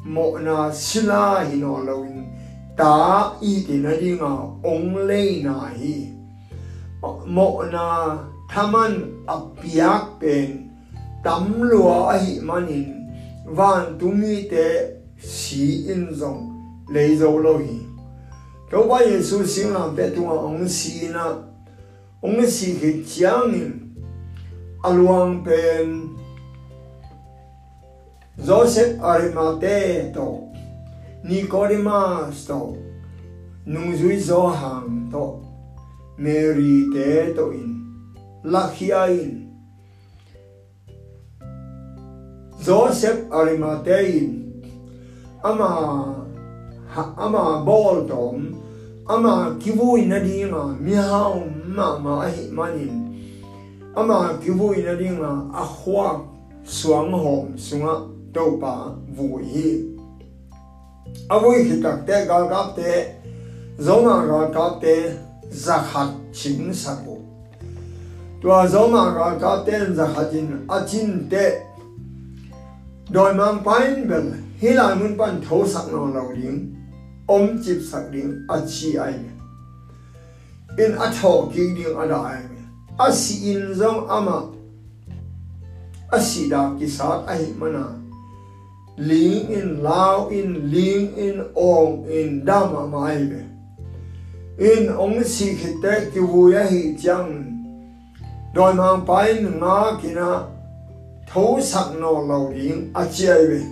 [0.04, 2.26] mo na sila hi no lo in
[2.76, 5.96] ta i ti na ding nga ong le na hi
[7.26, 7.86] mo na
[8.50, 8.94] thaman
[9.26, 10.70] apiak pen
[11.24, 13.10] tam lua a hi manin
[13.56, 14.66] van tu mi te
[15.18, 16.54] si in zong
[16.94, 17.88] lấy dấu lâu hi
[18.70, 21.24] câu ba Giêsu sinh làm bé tua ông si na.
[22.20, 23.70] Ông si khi chiang in.
[24.82, 26.17] Aluang pen
[28.38, 30.46] Joseph Arimate to
[31.24, 32.78] Nicodemus to
[33.66, 34.54] nung zui zo
[35.10, 35.42] to
[36.16, 37.74] Mary te to in
[38.44, 39.50] Lakhia in.
[42.62, 44.62] Joseph Arimatein
[45.42, 46.14] ama
[46.94, 48.54] ama bol tom
[49.10, 53.18] ama kivui na di nga miao ma ma hi manin
[53.98, 56.22] ama kivui na di nga a hwa
[56.62, 58.74] suang hom sunga tàu pa
[59.16, 59.84] vui hi.
[61.28, 63.14] A vui hi tak te gal gap te
[63.78, 64.94] zoma gal gap te
[65.50, 67.16] zakhat ching sako
[68.42, 71.64] tua zoma gal gap hạt zakhatin a chin tế
[73.10, 76.74] đòi mang pain bel hi lại muốn pan thấu sak no lâu ding
[77.26, 79.32] ôm chip sak ding a chi ai me
[80.84, 82.60] in a thọ kỳ ding a đại ai me
[82.98, 84.40] a si in zong ama
[86.10, 87.97] a si da ki sat ai mana
[88.98, 93.40] ling in lao in ling in om in dama mai be
[94.58, 97.30] in ong si khite ki vu ya hi chang
[98.54, 100.42] đòi mang pain kia kina
[101.34, 103.62] thấu sắc nó lâu điện a à chơi về.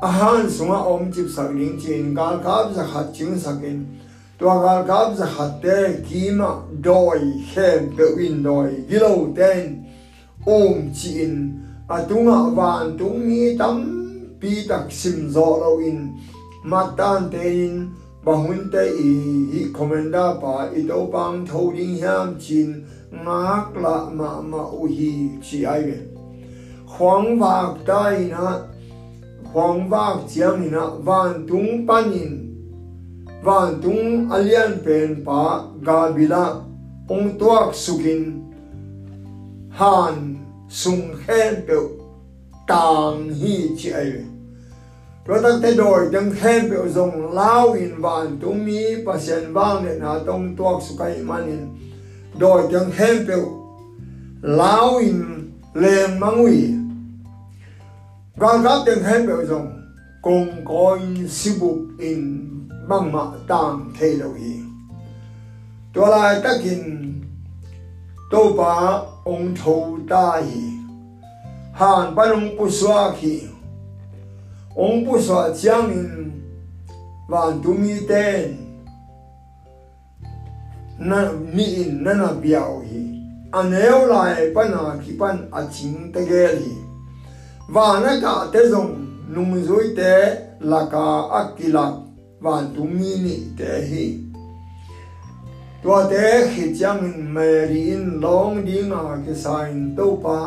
[0.00, 3.06] À a han sunga om chip sắc điên chín gal gab hạt hat
[3.38, 3.84] sắc in.
[4.38, 6.48] Tua gal gab za hạt te kima
[6.84, 7.18] doi
[7.54, 9.84] hẹn pe win doi gilo ten
[10.46, 11.61] om chin
[11.94, 13.76] à tunga van tung mi tam
[14.40, 16.00] pi tak sim zo lo in.
[16.70, 17.74] Matan te in
[18.24, 19.12] bahun te i
[19.52, 22.68] hi komenda pa i do bang thâu ding hiam chin
[23.24, 25.12] ngak la ma ma u hi
[25.44, 25.98] chi ai ve
[26.92, 28.46] khoang vạc tai na
[29.52, 32.32] khoang vạc chiang na van tung panin
[33.44, 35.42] van tung alian pen pa
[35.86, 36.44] gabila
[37.08, 38.22] ong tuak sukin
[39.78, 40.31] han
[40.72, 41.88] sung khen biểu
[42.66, 44.12] tang hi chị ấy.
[45.26, 49.84] Rồi ta thay đổi, đừng khen biểu dùng lao in vạn tung mi pasien vang
[49.84, 51.58] điện hà tông tuộc su tuak man in
[52.38, 53.48] đổi, đừng khen biểu
[54.42, 55.22] lao in
[55.74, 56.68] lên mang uy
[58.36, 59.66] gan gác đừng khen biểu dùng
[60.22, 62.48] cùng coi in sư bục in
[62.88, 64.38] bằng mạ tam thế đổi.
[64.38, 64.54] Hi
[65.94, 67.11] tôi lại tấtkin
[68.32, 70.62] tôi ba ông thâu ta hi
[71.72, 73.40] hàn ba ông bu xoa khi
[74.76, 76.30] ông bu xoa giang in
[77.28, 78.56] và tu mi tên
[80.98, 83.02] na, mi in na na biao hi.
[83.52, 86.72] Aneu lai pa na ki pan a ching te ge hi
[87.74, 88.92] wa na ka te zong
[89.34, 90.12] nung zui te
[90.60, 91.84] la ka akila
[92.40, 94.31] wa tu mi ni te hi
[95.82, 100.38] tua te khi chang me ri in long di nga ke sain to pa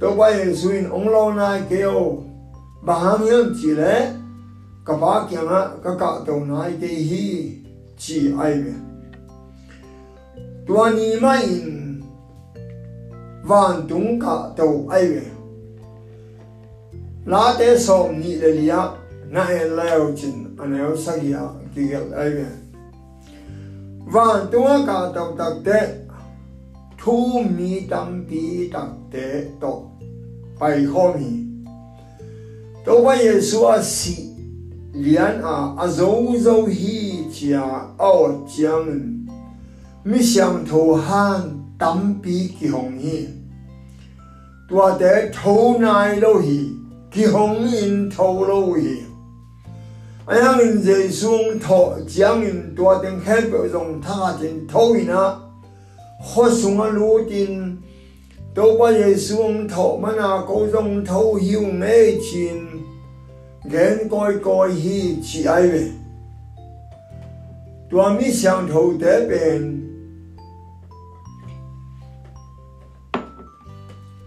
[0.00, 2.24] to pa ye suin ong lo na ke o
[2.82, 3.96] ba ham yam chi le
[4.86, 7.60] ka ba kya nga ka ka to na ke hi
[8.00, 8.72] chỉ ai về.
[10.66, 12.00] Tua ni mai in
[13.42, 15.22] van tung cả tàu ai về.
[17.26, 18.76] Lá té sòm ni lệ lia
[19.30, 21.40] na en leo chin anh à em sagia
[21.74, 22.59] kia ai về
[24.12, 25.94] và tua cả tàu tắc tế
[27.04, 29.68] thu mi tâm bi tắc tế to
[30.60, 31.26] bay ho mi.
[32.84, 34.14] Tổ bà yê yesu a si
[34.92, 37.60] lian a a zo zo hi chia
[37.98, 39.26] ao chiang
[40.04, 41.40] mi xiang tho han
[41.78, 43.26] tâm bi kỳ hồng hi.
[44.70, 46.60] Tua tế tho nai lâu hi,
[47.12, 48.96] kỳ hồng in tho lâu hi.
[50.26, 54.68] Anh hằng in dây xuống thọ chiang in tua den khen biểu dòng tha tin
[54.68, 55.36] thâu ina
[56.34, 57.76] khó xuống a lú tin
[58.54, 62.56] đâu bao giờ xuống thọ mà na câu dòng thâu hiu mê chín.
[63.70, 65.90] Gen coi coi hi chỉ ai về.
[67.90, 69.86] Tua mi xiang thâu tế bên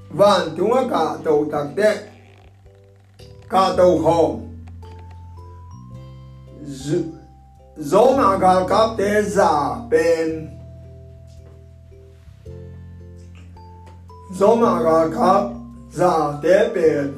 [0.09, 1.97] vạn chúng cả tàu tạc tế
[3.49, 4.39] cả tàu khom
[8.97, 10.49] tế giả bên
[14.39, 15.43] giống mà cả cáp
[15.91, 17.13] giả tế bên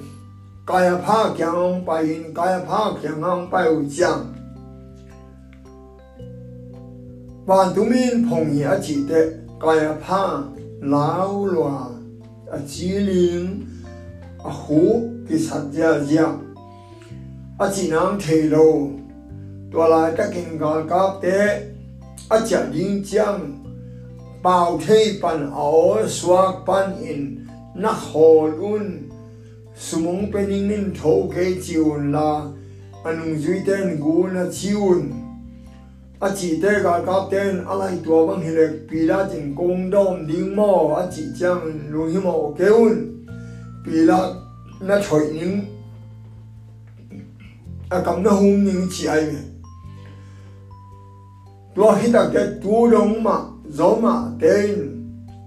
[0.67, 4.33] kaya pa kyang pa yin kaya pa kyang ang pa u jiang
[7.45, 10.41] ban tu min phong yi a chi te kaya pa
[10.81, 11.93] lao lua
[12.49, 13.61] a chi ling
[14.41, 14.81] a hu
[15.29, 16.33] ki sat ja ja
[17.61, 18.89] a chi nang thei lo
[19.75, 21.39] to lai takin gal kap te
[22.35, 23.41] a cha ding chang
[24.43, 27.21] bao thei pan ao suak pan in
[27.75, 28.85] na hol un
[29.85, 32.29] sumung pening nin tho ke chiun la
[33.07, 35.01] anung zui ten gu na chiun
[36.19, 39.55] a chỉ tế cả các tên a lại tua bằng hi lệ pi la tình
[39.57, 42.93] công đom ding mò a chỉ chang lu hi mò keun
[43.85, 44.19] pi la
[44.81, 45.59] na choi ning
[47.89, 49.54] a kam na hung ning chi ai me
[51.75, 53.37] lo hít ta ke tu đông mà,
[53.69, 54.95] gió mà, tên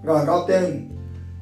[0.05, 0.89] gà các tên.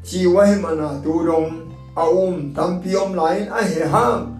[0.04, 4.32] Chỉ quay mà na tu đông à ôm tam pi ôm lại a he hang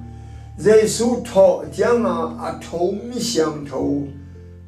[0.59, 4.03] Giêsu thọ chẳng à à thấu mi xiang thấu.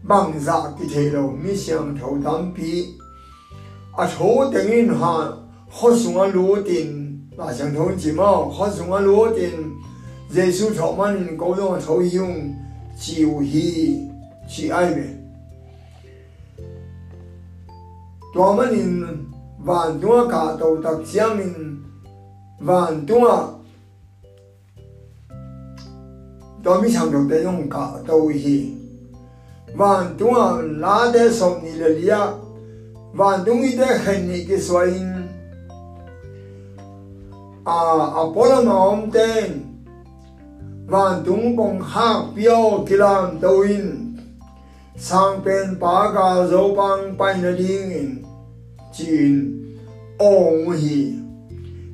[0.03, 2.85] Bằng dạ cái thế đâu mi xiang thấu tam pi.
[3.97, 5.17] À thấu tiếng in hà
[5.81, 7.19] khó sung à lúa tiền.
[7.37, 8.25] Là xiang thấu chỉ mà
[8.59, 9.81] khó sung à lúa tiền.
[10.31, 12.55] Giêsu thọ man cố đó thấu dùng
[13.01, 13.99] chịu hi,
[14.57, 15.18] chỉ ai về.
[18.35, 19.07] Tua man in
[19.59, 21.83] van tua ka tàu tak xiang in
[22.61, 23.49] van tua
[26.65, 28.73] tua mi sang được để dùng cả tàu hi
[29.75, 32.19] van tua à lá để sống ni lệ lia
[33.13, 34.91] van tung ít để khen ni cái xoay
[37.65, 37.81] à
[38.15, 39.51] Apollo mà ông tên
[40.87, 44.08] van tung bông hạc biểu kilam tàu in
[44.99, 48.11] sang pen pa ga zo bang pai na ding in
[48.91, 49.35] chin
[50.19, 51.15] ong hi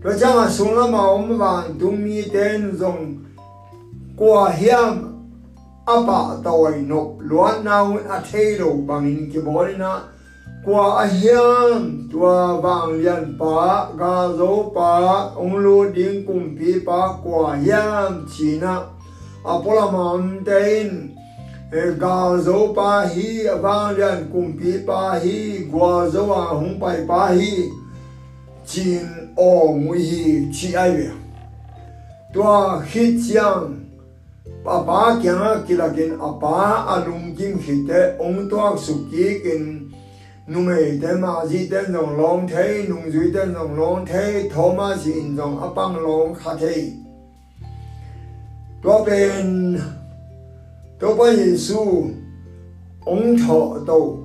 [0.00, 3.20] rồi cha ma sung la ma om van tung mi ten zong
[4.16, 5.20] qua hiam
[5.84, 9.92] apa tawai no luan nau a thei ro bang in ki bolina
[10.64, 16.80] qua a hiam tua bang lian pa, ga zo pa ong lu ding kum pi
[16.80, 18.88] pa qua hiam china.
[19.44, 19.92] Apola
[20.40, 21.12] ten
[21.74, 26.78] E ga zo pa hi bang lian kum pi pa hi gua zo a hung
[26.78, 27.66] pai pa hi.
[28.64, 31.10] Chin o mui hi, chi ai
[32.34, 33.78] tua hit chiang
[34.64, 35.38] papa kyang
[36.42, 39.94] pa apa lung kim khite ong tuak suki kin
[40.50, 44.98] nume te ma ji ten dong long thei nung zui ten dong long thei thoma
[44.98, 46.58] si in dong apang long kha
[51.01, 52.14] thei to ben to pa yesu
[53.07, 54.24] ong tho to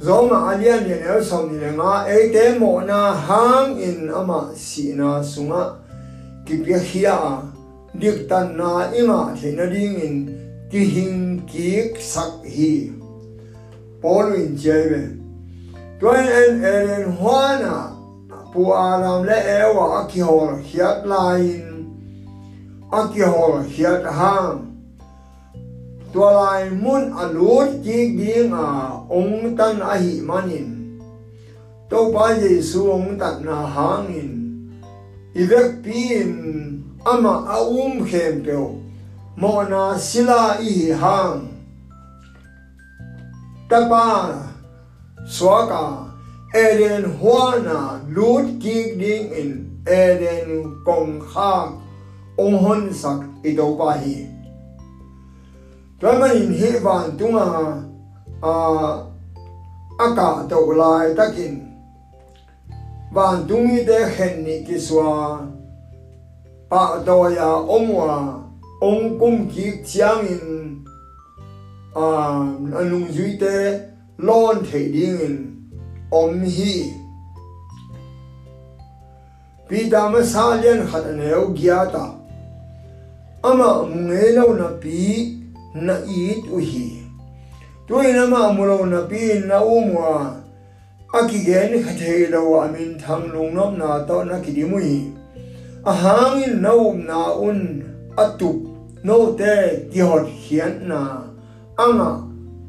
[0.00, 2.30] zo ma alian ne ne som ni nga e
[2.86, 5.76] na hang in ama si na sunga
[6.46, 7.42] ki pya hia
[7.98, 10.16] dik tan na inga thena ding in
[10.70, 12.92] ki hing ki sắc hi
[14.00, 15.18] pol in jeve
[16.00, 17.92] toin en en hwana
[18.52, 21.04] pu aram le ewa aki hol hiat
[26.14, 29.98] lain aki hol hiat ham tua lai mun alut ki ding a ong tan a
[29.98, 31.00] hi manin.
[31.90, 34.30] To pa yesu ong tan na hangin.
[35.34, 38.78] Ivek pin ama a um khem peo
[39.36, 41.48] mo na sila i hang.
[43.68, 44.34] Tapa
[45.26, 46.10] swaka
[46.54, 51.70] eren huana lut kik ding in eren kong khak
[52.38, 54.29] ong hon sak i do pa hi.
[56.00, 57.46] Tuan in hi van tunga
[58.42, 58.52] a
[60.00, 61.54] aka to lai takin.
[63.12, 65.44] Van tungi de khen ni kiswa,
[66.70, 68.40] pa do ya omwa
[68.80, 70.86] ong kum ki chiang in
[71.94, 72.48] a ah,
[72.80, 73.56] anung zui te
[74.18, 75.36] lon thei ding in
[76.12, 76.76] om hi
[79.68, 82.06] pi da ma sa lian khat ne o gya ta
[83.50, 85.39] ama nge lo na pi
[85.74, 87.02] na it u hi
[87.86, 90.34] tuai na ma mu lo na pi na umwa
[91.14, 94.98] aki gen khathei lo amin thang lung nom na to na ki di mu hi
[95.90, 96.74] a hangin no
[97.08, 97.60] na un
[98.18, 98.58] atup
[99.06, 99.54] no te
[99.92, 101.00] ki hot hian na
[101.84, 102.10] anga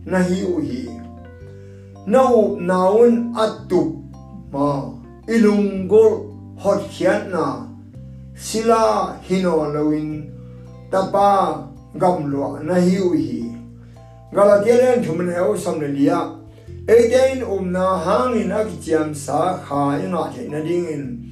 [0.06, 0.84] na hi u hi
[2.06, 2.26] no
[2.70, 3.90] na un atup
[4.54, 4.70] ma
[5.34, 6.14] ilungol
[6.62, 7.46] hot hian na
[8.38, 8.82] sila
[9.26, 10.30] hino lawin
[10.92, 12.98] tapa gam lo na hi.
[12.98, 13.52] U hi
[14.34, 15.56] galatian thuman heu
[17.66, 21.28] na hang in hangin akichiam sa kha inga thena dingin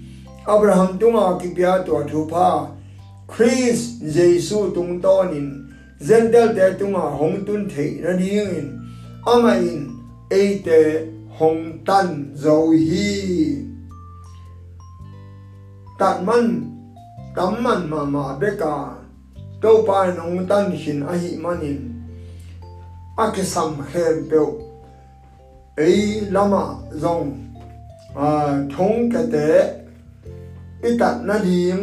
[0.48, 2.72] Abraham tunga kipya to thupa
[3.28, 8.68] Chris Jesu tung tonin zentel te tunga hong tun the na dingin
[9.26, 9.96] ama in
[10.30, 13.66] eite hong tan zo hi.
[16.00, 16.68] Tat man
[17.36, 18.99] tam man ma ma beka
[19.62, 21.80] đâu pa nông tan hin a hi manin
[23.18, 24.38] a ke sam khem pe
[25.76, 26.64] ei lama
[27.02, 27.32] zong
[28.16, 28.30] a
[28.78, 29.50] thong ka te
[30.84, 31.82] itat na dim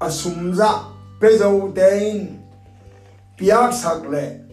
[0.00, 0.70] a sumza
[1.20, 2.18] pe zo tein
[3.38, 4.44] piak sak le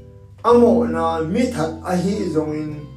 [0.43, 2.87] amo na mi that a hi zong in.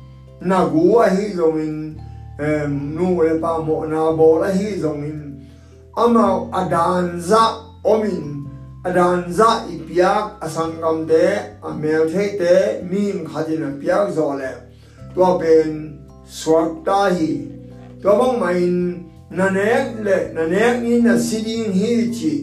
[0.41, 2.01] Na gu a hi zong in.
[2.39, 5.49] Em nu le pa mo na bo la hi zong in.
[5.97, 8.49] Ama adan za omin
[8.85, 14.53] adan za ipiak asangam de, amel the te mim khajina piak zo le
[15.15, 17.49] to ben swakta hi
[18.03, 18.77] to bang main,
[19.31, 22.35] nanek le, nanek ni na sidin hi chi.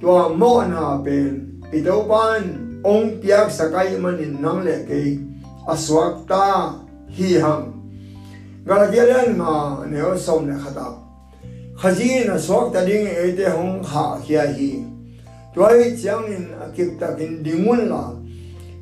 [0.00, 2.44] To mo na ben ito ban
[2.84, 5.16] ong piak sakai manin nang le ke
[5.64, 6.76] aswakta
[7.08, 7.72] hi hang
[8.68, 11.03] galagyan ma, neo som le khatap
[11.76, 14.84] khazi na swak ta ding e te hong kha khia hi.
[15.54, 18.02] Toy chiang in akip ta kin dingun la.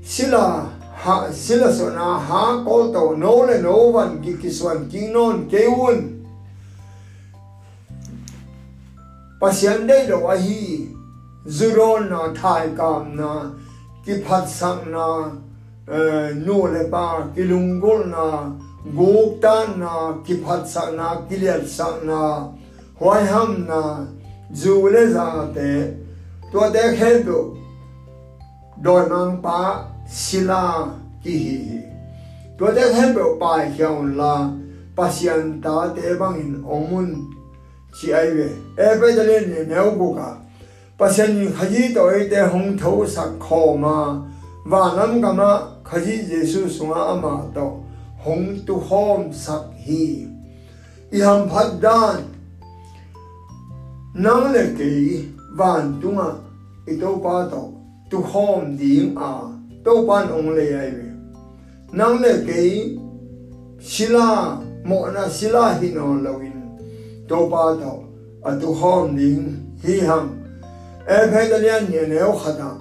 [0.02, 0.68] Sila
[1.02, 5.48] ha, sila so na ha ko to no le no wan ki kiswan ki non
[5.50, 6.00] ke un.
[9.40, 10.92] Pasian de do wa hi.
[11.44, 13.50] Zuron na, thai kam na,
[14.04, 15.32] ki phat sang na
[15.88, 18.54] e, nu le pa, ki lungol na,
[18.94, 22.46] guk tan na, ki phat sang na, ki liat sang na
[23.02, 24.06] hoai ham na
[24.62, 25.70] dù le za te
[26.52, 27.38] to de khen do
[28.84, 29.58] doi mang pa
[30.06, 30.62] sila
[31.22, 31.80] ki hi hi
[32.58, 34.34] to de khen do pa hiang la
[34.96, 37.08] pasian ta te bang in omun
[37.94, 38.48] chi ai ve
[38.86, 40.28] e pe de le ne ne u ka
[40.98, 43.96] pasian ni khaji to e te hong tho sak kho ma.
[44.70, 45.50] Wa nam ka ma
[45.88, 47.66] khaji jesu sunga ama to
[48.24, 50.04] hong tu hom sak hi
[51.16, 52.31] i ham phat dan
[54.14, 55.24] 能力给
[55.56, 56.36] 万东啊，
[56.86, 57.72] 一都把到
[58.10, 60.98] 都好点啊，都把农力哎呗，
[61.92, 62.98] 能力给
[63.80, 66.52] 希腊莫那希腊希诺老因
[67.26, 68.02] 都把到
[68.42, 69.42] 啊都好点
[69.82, 70.28] 稀罕，
[71.06, 72.76] 哎拍的两年了哈达，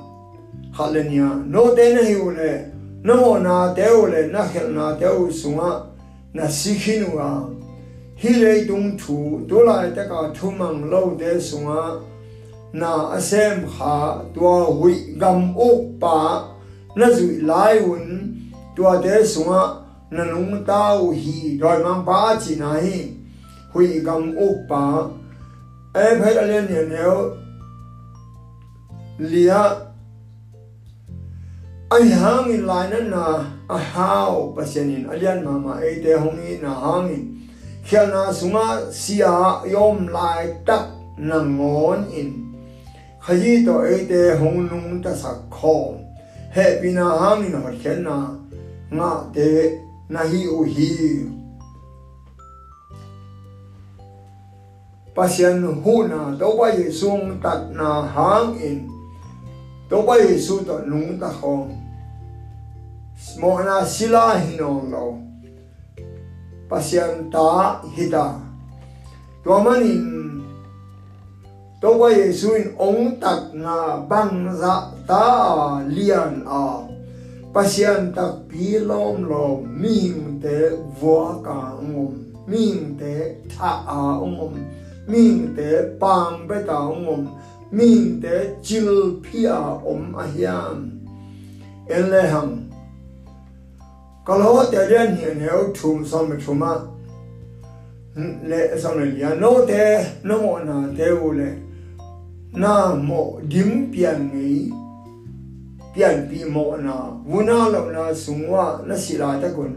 [0.73, 2.69] 哈了年，那等那有嘞，
[3.03, 5.87] 那么那得有嘞，那很那得有什么，
[6.33, 7.49] 那稀奇呢啊。
[8.21, 11.81] Hi le dung thu to lai ta ka thu mang lo te sunga
[12.73, 13.95] na asem kha
[14.35, 16.17] tua hui gam ok pa
[16.95, 18.05] na zu lai un
[18.75, 19.63] tua te sunga
[20.11, 20.53] na nung
[21.07, 22.99] u hi doi mang pa chi na hi
[23.73, 24.83] hui gam ok pa
[26.03, 27.03] e phai de len ne ne
[29.31, 29.63] lia
[31.95, 33.25] ai hang in lai na na
[33.77, 37.40] a hao pasyanin alian mama e te hongi na hangin
[37.83, 42.31] khi na sunga sia yom lai tak na ngon in.
[43.21, 45.97] Khaji to e te hong nung ta sa kho
[46.55, 48.17] he pina hangin hot khen na
[48.91, 49.49] nga te
[50.09, 50.91] na hi u hi.
[55.15, 58.89] Pasian hu na do ba ye sung tat na hang in.
[59.89, 61.81] Do ba ye su to nung ta kho
[63.37, 65.30] mo na sila hinong lo
[66.71, 68.39] pasyan ta hita.
[69.43, 70.39] To manin
[71.83, 76.87] to ba yesu in ong tak na bang za ta lian a.
[77.51, 82.15] Pasian tak pi lom lo ming te vua ka ngom.
[82.47, 84.55] Ming te tha a ngom.
[85.11, 87.27] Ming te pang be ta ngom.
[87.75, 91.03] Ming te chil pia om a hiam.
[94.27, 96.63] ကလောတဲ့တဲ့ညနေထုံဆောင်မထုံမ
[98.49, 99.93] လေဆောင်လေရနောတဲ့
[100.27, 101.49] နမောနာတဲ့ကိုလေ
[102.61, 102.75] နာ
[103.07, 104.51] မောဒီမ်ပြန်နေ
[105.93, 106.95] ပြန်ပြီးမောနာ
[107.29, 108.53] ဝနာလောနာစုံဝ
[108.87, 109.73] လက်စီလာတကွန်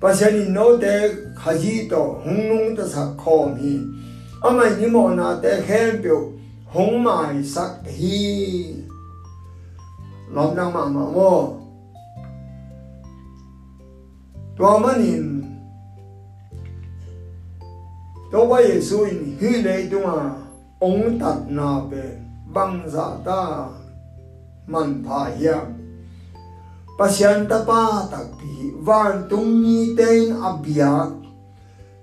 [0.00, 1.02] ပါစနီနောတဲ့
[1.40, 3.72] ခကြီးတော်ဟုံနုံတဆခေါ်မီ
[4.44, 6.26] အမညမောနာတဲ့ခဲပြုတ်
[6.72, 8.18] ဟုံမိုင်စက်ဟီ
[10.34, 11.38] လောနာမမော
[14.56, 15.44] tuamanin
[18.32, 20.00] toba yesu in hi le tu
[20.80, 22.16] ong tat na pe
[22.54, 23.68] bang za ta
[24.64, 25.76] man pha hiam
[26.96, 31.12] pasyan ta pa tak pi van tung ni ten abyak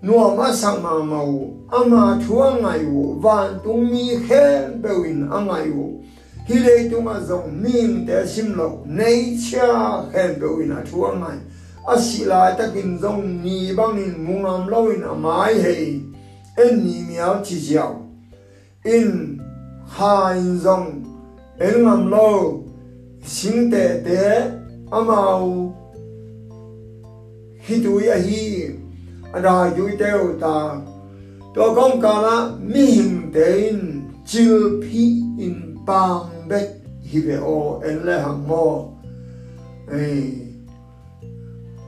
[0.05, 5.73] nuwa ma sang ma mau ama thua ngai wo van tung mi khen bewin angai
[5.73, 5.97] wo
[6.45, 11.39] hi le tu zong ming te sim lo nei cha khen bewin a thua ngai
[11.85, 15.53] a si lai ta kin zong ni bang in mung mungam lo in a mai
[15.59, 15.99] hei
[16.63, 18.07] en ni miao chi jiao.
[18.85, 19.39] In
[19.95, 20.87] ha in zong
[21.59, 22.63] en ngam lo
[23.25, 24.23] sing te te
[24.91, 25.73] amau
[27.65, 28.71] hi tu ya hi
[29.33, 30.81] ada yu te ta.
[31.53, 37.37] To kong ka la, mi him te in chil pi in bang bet hi ve
[37.37, 38.65] o en le hang mo.
[39.91, 40.42] Ei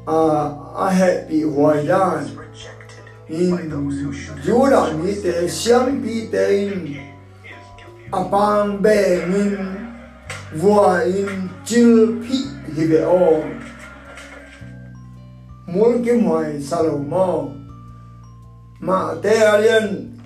[0.07, 2.23] uh, I had bị hoài dan
[3.27, 3.71] in
[4.45, 6.97] Judah ni te siang pi te in.
[8.11, 9.57] Apang be in
[10.53, 12.37] vua in chil pi
[12.75, 13.41] hi ve o.
[15.67, 17.43] Muốn kiếm hoài Salomo
[18.79, 20.17] mà te alien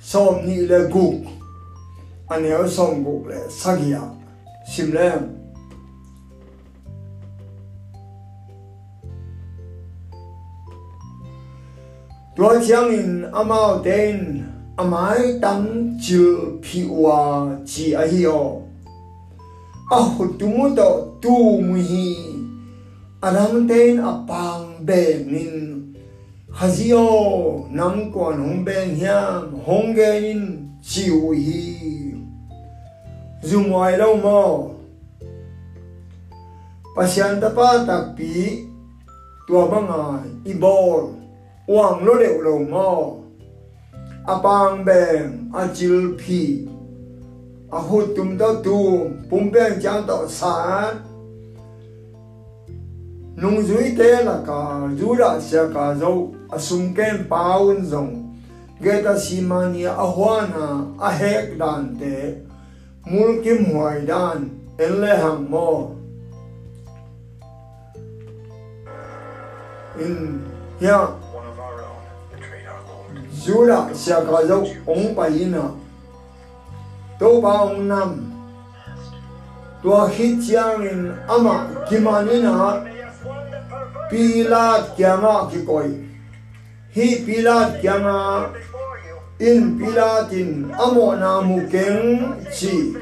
[0.00, 1.14] som ni le gục
[2.28, 4.00] anh hiểu som gục le sagia
[4.76, 5.39] sim lem
[12.36, 14.46] tua chiang in amao den
[14.78, 18.62] amai tang chiu pi wa chi a hi o.
[19.90, 22.14] A hu tu mu to tu mu hi.
[23.22, 25.94] Anam den a pang be nin
[26.54, 30.42] hazio nam quan hong bên hiam hong ge in
[30.82, 32.14] chiu hi.
[33.42, 34.42] Zum wai lo mo.
[36.96, 38.66] Pasyan ta pa tak pi,
[39.46, 41.19] tua banga ibor
[41.66, 43.20] wang lo đều lo ngo
[44.26, 46.66] a bang beng a chil phi
[47.70, 48.78] a hu tum da tu
[49.30, 50.92] pum beng chang da sa
[53.36, 56.12] nung zui te la ka zu ra sia ka zo
[56.50, 58.12] a sum ken paun zong
[58.82, 60.66] ge ta si mani a hwana
[60.98, 62.16] a hek dan te
[63.06, 65.96] mul kim huai dan en le hang mo
[70.04, 70.16] in
[70.80, 71.19] yeah
[73.40, 74.44] Juda siya bà
[74.86, 75.72] yên pahina.
[77.18, 78.32] To ba ông nam.
[79.82, 80.08] Tua
[80.84, 82.84] in ama kimanina
[84.10, 85.88] pilat kiama kikoy.
[86.94, 88.50] Hi pilat kiama
[89.38, 92.92] in pilatin amo na mukeng chi.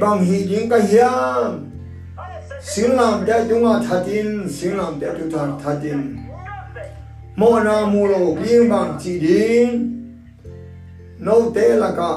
[0.00, 1.70] Bang hiding kahiyam.
[2.62, 5.26] Singlam dia tunga thatin, singlam dia tu
[5.58, 6.31] thatin
[7.36, 9.88] mô na mô lô biên bằng chỉ điên
[11.18, 12.12] nô tế là cả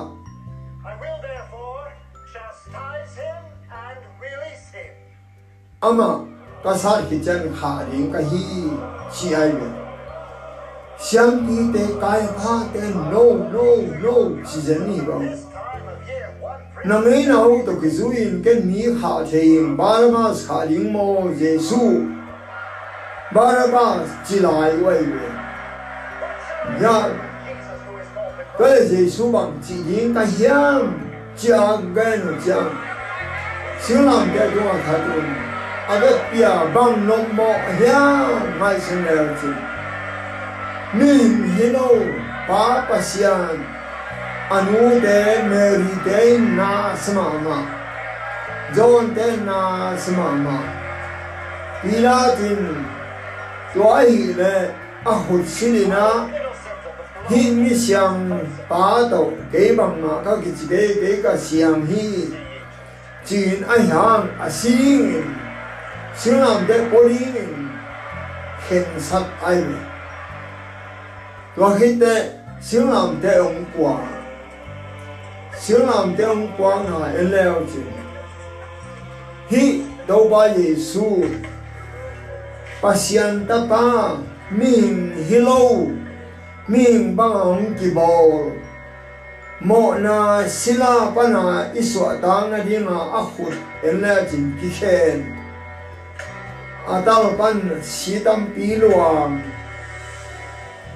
[5.80, 6.26] ama
[6.64, 8.44] ka sa ki chan kha ring ka hi
[9.14, 9.68] chi ai ve
[11.00, 13.66] xiang pi te kai pha te no no
[14.04, 14.16] no
[14.48, 15.20] chi zen ni ba
[16.86, 20.26] na me na u to ki zu in ke mi kha the in ba ma
[20.48, 21.06] kha ring mo
[21.44, 22.15] jesu
[23.36, 25.30] Barabbas chỉ lại quay về
[26.82, 27.02] nhà
[28.60, 31.00] cái là gì số bằng chỉ những cái hiang
[31.38, 32.76] chẳng cái nó chẳng
[33.82, 35.22] siêu làm cái chúng ta thấy được
[35.88, 39.54] à cái bia bằng nông mọ hiang ngay sinh ra chứ
[40.94, 41.88] mình hello
[42.50, 43.58] ba pasian
[44.50, 47.58] anu de mary de na samama
[48.76, 50.60] john de na samama
[51.84, 52.95] pilatin
[53.76, 54.00] tua
[55.06, 56.32] a hut silina
[57.28, 58.32] hi mi siang
[58.70, 59.22] pa to
[59.52, 62.32] ke bang ma ka ki chi ke ke ka siang hi.
[63.26, 65.28] Chin a yang a sing
[66.16, 67.70] sing am de poling
[68.68, 69.80] khen sat ai me
[71.56, 72.14] tua hi te
[72.62, 73.96] sing am de ong kwa
[75.66, 77.84] sing am de ong kwa na eleo chi
[79.50, 79.66] hi,
[80.08, 81.26] đâu ba Giêsu
[82.86, 84.22] pasyan tapa
[84.54, 85.90] min hilo,
[86.70, 88.54] min bang ki bol
[89.66, 95.26] mo na sila pa na iswa ta na di nga akut en jin ki khen
[96.86, 99.42] atal pan sitam piluang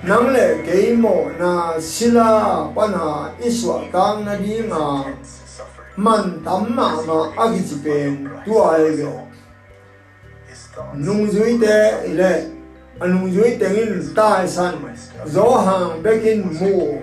[0.06, 5.10] nang le ke mo na sila pa na iswa ta na di nga
[5.98, 8.94] man tam ma ma agi chi pen tu ai
[10.76, 12.45] ge nung zui te ile
[12.99, 14.76] anung zui tengin tai san.
[15.26, 16.99] Zo hang bekin mu.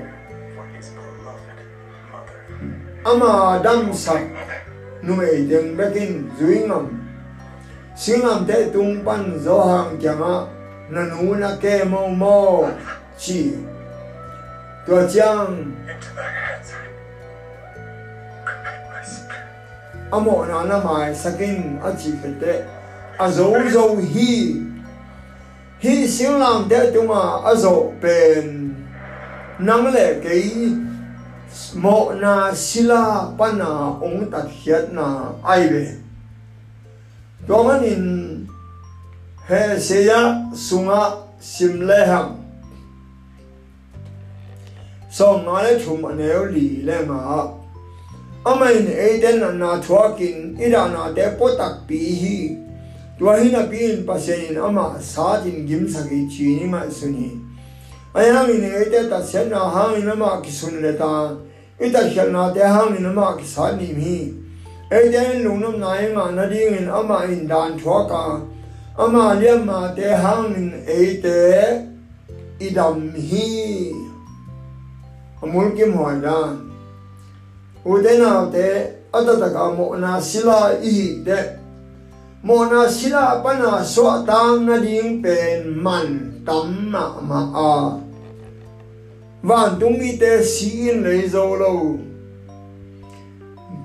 [3.04, 3.92] Ama dam
[5.50, 6.88] tiếng bê kinh duy ngầm
[8.06, 10.46] ngam ngầm te tung pan zo hang nà
[10.90, 12.64] nanu na kê mô mô
[13.18, 13.52] chi.
[14.86, 15.72] Tua chang
[20.10, 22.64] amo na na mai sakin a chi khete
[23.18, 24.56] a zo zo hi.
[25.78, 28.74] Hi siêu làm thế chúng mà a zo bền.
[29.58, 30.50] Nang lệ cái
[31.74, 33.64] mộ na sila pana
[34.00, 35.92] ong tat hiat na ai về ve
[37.48, 38.46] to manin
[39.48, 41.10] he seya sunga
[41.40, 42.36] simle ham
[45.10, 47.16] so ngale thum aneo li le ma
[48.44, 50.16] ấy đến là na thwa
[50.58, 52.65] ít là na để potak pi hi tua hi.
[53.18, 57.40] duwahina piin pasyayin ama saadin gimsagi chiinima suni.
[58.14, 61.36] Ayangin ete ta senna hangin ama ki sunleta
[61.80, 64.32] ita shelna te hangin ama ki sanimi
[64.90, 68.40] ete in lungnam nayanga nadingin ama in dan chwaka
[68.98, 71.84] ama liyama te hangin ete
[72.60, 73.92] idamhi
[75.42, 76.56] amulki muhajan
[77.84, 78.68] udena te
[79.12, 81.65] adataka mokna sila ihi de.
[82.46, 87.76] Mo na sila pa na so tang na ding pen man tam ma ma a.
[89.42, 91.98] Van tung mi te si in le zo lo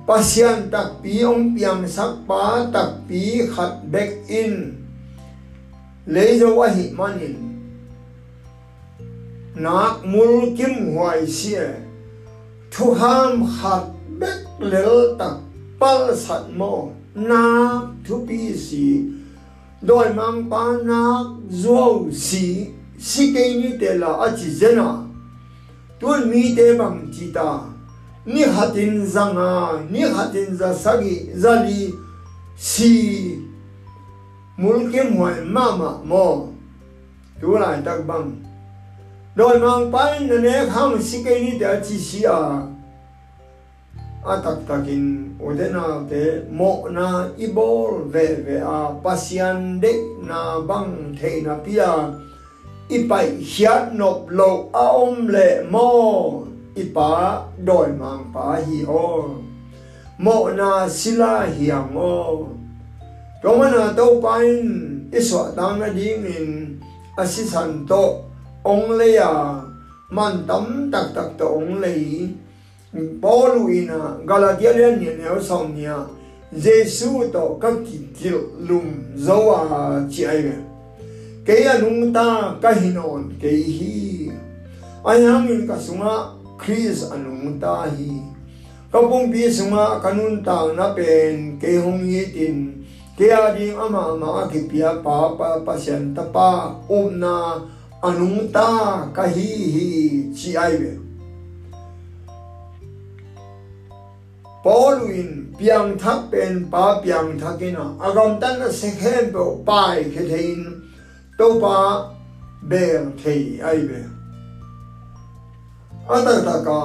[0.06, 4.78] pasian tak pi ong piang sak pa tak pi khat back in.
[6.06, 7.42] Le zo wa hi manin
[9.58, 11.82] nak mul kim huai sia.
[12.70, 13.90] Thu ham khat
[14.22, 15.42] back lel tak
[15.82, 17.01] pal sat mo.
[17.16, 19.12] na tu pi si
[19.84, 25.04] doi mang pa na zo si si ke ni te la a chi zena
[26.00, 27.68] tu mi te bang chi ta
[28.26, 31.92] ni hatin za nga ni hatin za sagi za li
[32.56, 33.40] si
[34.58, 36.54] mul ke moi mama mo
[37.42, 38.32] tu la tak bang
[39.36, 42.71] doi mang pa na ne kham si ke ni te a chi si a
[44.22, 44.70] atak
[45.42, 52.14] odena te mo na ibol ve ve a pasian de na bang the na pia.
[52.92, 56.46] Ipai hiat nop lo a om le mo.
[56.76, 59.42] Ipa doi mang pa hi o.
[60.20, 62.48] Mo na sila hiang o
[63.42, 66.78] tomana to pain, iswa tang na ding in,
[67.18, 68.22] asisan to
[68.62, 69.66] ong le ya.
[70.12, 71.90] Man tam tak tak to ong le
[72.92, 76.08] Paulo ina Galatia le ni ne song a
[76.52, 80.56] Jesu to ka ki kil lum zo a chi ai ve
[81.48, 84.28] ke ya nung ta ka hinon ke hi
[85.08, 88.20] ai hang in ka sunga Chris anung ta hi
[88.92, 92.84] ka bung bi sunga kanun ta na pen ke hong yi tin.
[93.16, 97.62] Ke a di ama ma ki pia pa pa pa sian ta, pa um na.
[98.04, 99.88] Anung ta ka hi hi
[100.36, 101.11] chi ai ve
[104.62, 110.86] Pauluin piang thak pen pa piang thakina agam tan na sekhen po pai khethein
[111.34, 112.06] to pa
[112.70, 114.02] beng thei ai be
[116.06, 116.82] ata ta ka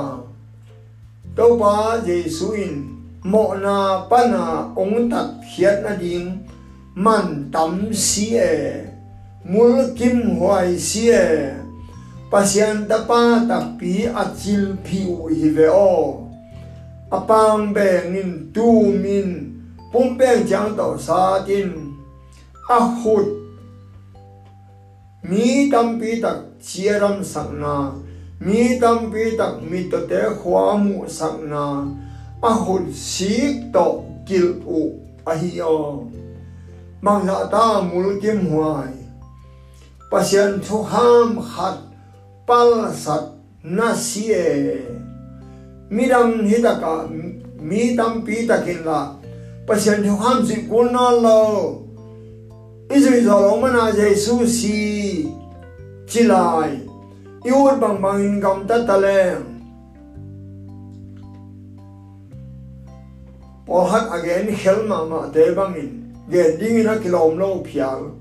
[1.36, 6.48] to pa jesuin mo na pa na ong tak khiat na ding
[6.96, 8.88] man tam si e
[9.44, 11.28] mul kim huai si e
[12.32, 16.25] pasian ta pa tak pi achil phiu hi ve o
[17.10, 19.54] apang beng in tu min
[19.92, 21.70] pum beng jang tau sa tin
[22.66, 23.26] a hut
[25.22, 27.94] mi tam pi tak chiram sakna
[28.42, 31.86] mi tam pi tak mi to te khwa mu sang na
[32.42, 34.80] a hut sik to kil u
[35.30, 36.02] a hi o
[37.04, 38.94] mang la ta mul kim huai
[40.10, 41.78] pasien thu ham khat
[42.46, 43.24] pal sat
[43.62, 44.82] na sie
[45.90, 47.08] midam hitaka
[47.58, 49.00] mi tam pi takin la
[49.66, 51.42] pasien thu ham si kun na lo.
[52.90, 55.26] Izri zo lo mana jesu si
[56.06, 56.86] chilai.
[57.46, 59.42] Iur bang bang in gam ta taleng.
[63.66, 65.90] Paul hat again hel ma ma te bang in.
[66.30, 68.14] Ge ding na kilom lo phial.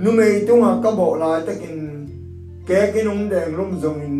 [0.00, 1.78] Nu mei tunga ka bo la takin.
[2.68, 4.17] Ke kinung deng lum zong in.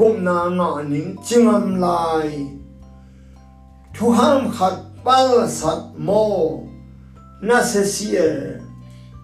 [0.00, 2.26] กุมนาหนหนิงจิงอำลาย
[3.94, 4.76] ทุหัมขัด
[5.06, 6.08] ปัลสัตโม
[7.48, 8.20] นาเสเสีย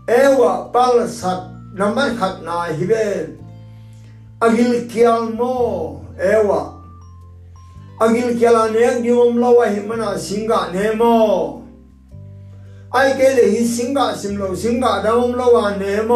[0.09, 1.41] เอวะปัลสัต
[1.79, 2.93] นัมันขัดนาฮิเบ
[4.43, 5.41] อากิลเกียลโม
[6.21, 6.63] เอวะ
[8.01, 11.03] อากิลเกียลานียกนิวมลาวะหิมนาสิงกาเนโม
[12.93, 16.13] ไอเกลหิสิงกาสิมโลสิงกาดาวมลาวะเนโม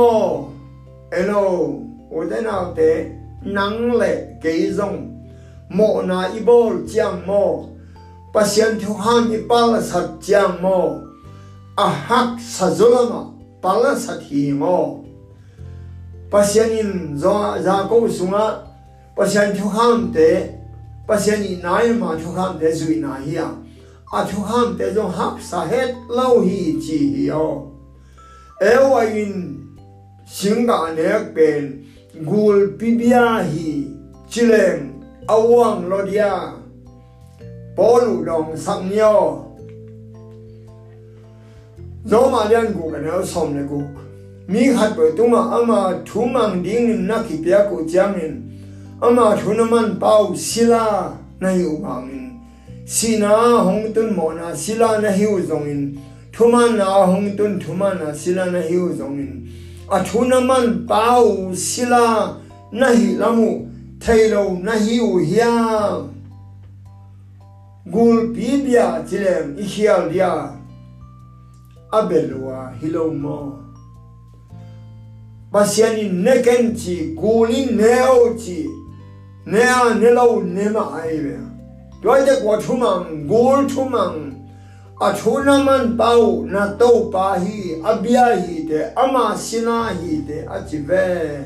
[1.11, 1.33] เอโล
[2.11, 2.81] โอเดนาเต
[3.55, 5.17] nắng lệ ke zong
[5.69, 7.67] mộ na i bol chiang mo
[8.35, 10.99] pasien thiếu han i pal sat chiang mô
[11.77, 13.23] a hak sa zulama
[13.63, 15.05] pal sat hi mo
[16.31, 18.47] pasien in zo za ko sunga
[19.17, 20.31] pasien thu han te
[21.09, 23.49] pasien i nai ma thu kham te zui na hi a
[24.13, 27.73] a thu kham te zo hap sa het lo hi chi hi o
[28.61, 29.35] e wa in
[30.27, 31.86] singa ne pen
[32.25, 33.85] gul pibia hi
[34.31, 34.89] chileng
[35.29, 36.53] awang lodia
[37.77, 39.45] polu dong sang nyo
[42.07, 43.81] zo ma lian gu ka ne som le gu
[44.49, 48.35] mi khat bo tu ma ama thu mang ding na ki pya ko jang in
[49.03, 52.27] ama thunaman pau sila na yu bangin
[52.87, 55.99] sina hong tun mo na sila na hiu zongin
[56.33, 58.95] thuman na hong tun thuman na sila na hiu
[59.91, 62.37] atu na man pau sila
[62.73, 65.51] nahi lamu teiro nahi uhia
[67.87, 70.33] gul Ramu थैरौ नहीं उहिया गुल पीबिया चिलेम इखिया लिया
[71.99, 73.39] अबेलुआ हिलोमो
[75.53, 78.67] बसियानी नेकेंची गुली नेओची
[79.47, 81.39] 내야 내라고 내마 아이베
[82.05, 84.26] 요이데 고추망 골추망
[85.01, 86.59] abelwa hilo mo pasiani neken chi gulin neo chi nè à nè lâu nè mà
[86.59, 86.67] ai vậy đôi cái quả chú mang gol chú mang à chú na man bao
[86.67, 91.45] na tàu ba hi à bia hi de ama sina hi de à chỉ về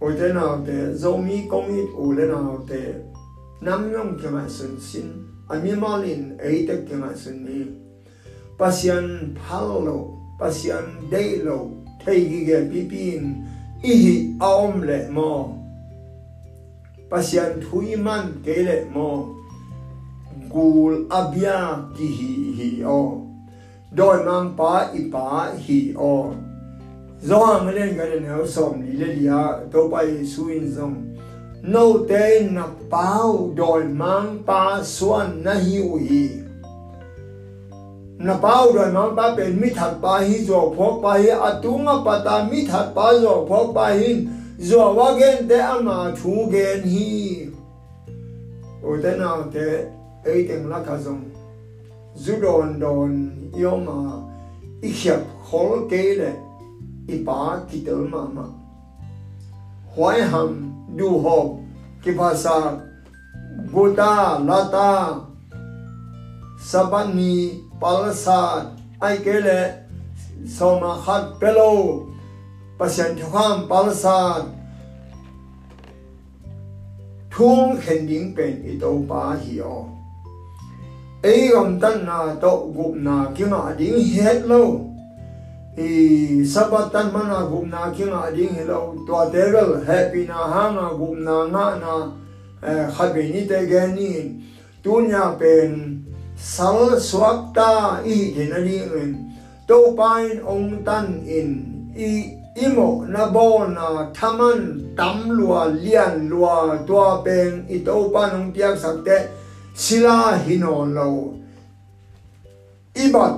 [0.00, 2.92] ở đây nào de dâu mi công mi ở đây nào de
[3.60, 5.04] nam nhung cái mà sinh xin
[5.48, 7.64] à mi mà linh ấy de cái mà sinh ni.
[8.58, 9.92] Pasian palo
[10.40, 11.56] pasian day lo
[12.06, 13.34] thấy cái cái pipin
[13.82, 15.48] ihi aom le mo.
[17.10, 19.26] Pasian thui man ke le mo
[20.52, 21.58] gul abia
[21.96, 23.02] ki hi hi o
[23.92, 25.80] doi mang pa i pa hi
[26.10, 26.34] o
[27.30, 29.40] zo ang len ga ne som li le dia
[29.72, 30.96] to pai suin zong
[31.62, 36.24] no te na pau doi mang pa suan na hi u hi
[38.20, 41.92] na bao rồi mang ba bên mi thật ba hi rồi phok ba hi atunga
[42.04, 44.26] pata mi thật ba rồi phok ba hi
[44.58, 47.46] rồi wa gen te ama thu gen hi
[48.82, 51.20] o te nào te ấy tiếng là cả giống
[52.16, 53.30] zu don don
[53.62, 54.10] yo mà
[54.82, 55.18] ít hiệp
[55.50, 56.32] khổ kế lệ
[57.08, 58.42] ít ba kỳ tử mà mà
[59.94, 61.46] hoài hầm du hộp
[62.04, 62.60] cái phasa
[63.72, 65.14] gota lata
[66.64, 67.50] sabani
[67.80, 68.66] palsat
[69.00, 69.74] ai kele
[70.58, 72.10] soma khat pelo
[81.22, 82.44] ไอ้อำตันนาโต
[82.76, 84.70] กุบนาคิงอาดิ้งเฮ็ดโลว
[85.78, 85.88] อี
[86.52, 91.94] สับตันมันากุบนาคิงอาดิ้งเฮ็ดโลวตัวเตรลเฮปีนาฮางากุบนานานา
[92.62, 94.16] เอ่อขับนี่เตแกนี่
[94.84, 95.70] ตุนยาเป็น
[96.54, 97.72] สัลสวักตา
[98.04, 99.10] อีเจนนี่เอง
[99.66, 101.48] โตปายองตันอิน
[101.98, 102.10] อี
[102.58, 102.78] อิโม
[103.14, 103.36] นาโบ
[103.76, 104.60] นาทามัน
[105.00, 106.48] ตัำลัวเลียนลัว
[106.88, 109.08] ตัวเป็นอีโตปานองเตียกสักเต
[109.80, 111.08] sila hinon lo
[112.92, 113.36] ibat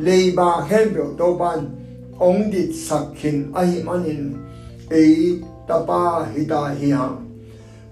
[0.00, 1.60] leiba henbyo to pan
[2.16, 4.32] ong dit sakhin ahi manin
[4.88, 7.20] ei tapa hita hiang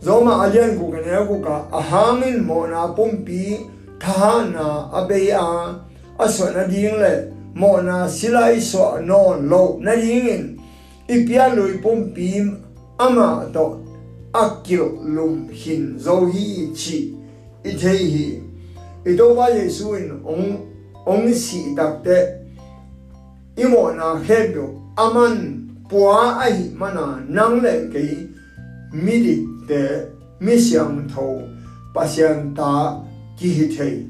[0.00, 3.60] zoma alian ku kene ku ka ahangin mo na pumpi
[4.00, 5.76] thana abeya.
[6.16, 10.44] Aso na ding le mo na silai so no lo na ding in
[11.08, 12.40] ipia lui pumpi
[12.96, 13.84] ama to
[14.32, 17.15] akil lum hin zo hi chi
[17.66, 18.38] 이제히
[19.02, 20.70] 이도바 예수인 온
[21.02, 22.38] 옹시 답데
[23.58, 27.98] 이모나 헤교 아만 보아 아이 마나 낭레게
[28.94, 30.06] 미리데
[30.38, 31.42] 미시앙토
[31.90, 33.02] 바시안다
[33.34, 34.06] 기히테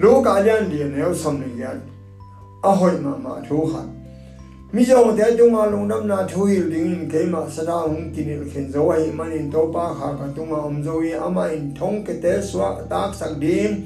[0.00, 1.76] 로가얀디네오 섬니야
[2.64, 3.97] 아호이마마 조한
[4.70, 7.76] mi jong de jong ma long nam na thu hi ling ke ma sa da
[7.84, 10.82] hong ki ni khen zo ai man in to pa kha ka tu ma om
[10.84, 13.78] zo i ama in thong ke te swa tak sak dim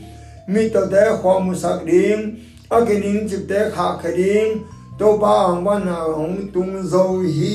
[0.49, 2.25] mi to thế khoa mu sak dim
[2.69, 4.65] a ke ning chip te kha kha dim
[4.99, 7.05] to pa hong wa na hong tung zo
[7.37, 7.55] hi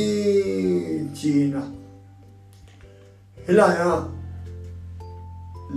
[1.17, 1.63] chi na
[3.47, 3.91] hila ya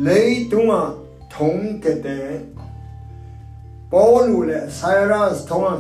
[0.07, 0.82] lấy chúng ta
[1.38, 2.40] thông cái thế,
[3.90, 5.30] bố lù lệ sai ra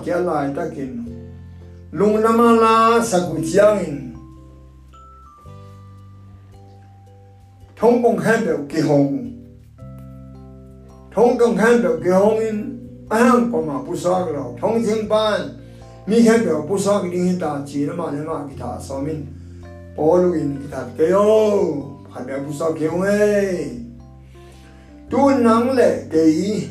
[0.04, 1.09] kia lại ta kinh
[1.92, 4.14] lung nama la sa cụ chiang in
[7.76, 9.32] thống công khen được kỳ hồng
[11.14, 12.78] thống công khen được kỳ hồng in
[13.08, 15.40] anh có mà bu sa cái lo thống sinh ban,
[16.06, 18.78] mi khen được bu sa cái đi ta chỉ nó mà nó mà cái ta
[18.80, 19.26] so min.
[19.96, 21.50] Bố lù in cái ta cái yo
[22.14, 23.70] phải bị bu sa cái hồng ấy
[25.10, 26.68] tu nang le kei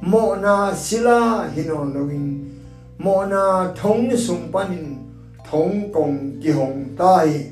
[0.00, 2.41] mo na sila hinon lovin
[2.98, 4.96] mô na thong sung panin
[5.50, 7.46] thống công kỳ hồng tai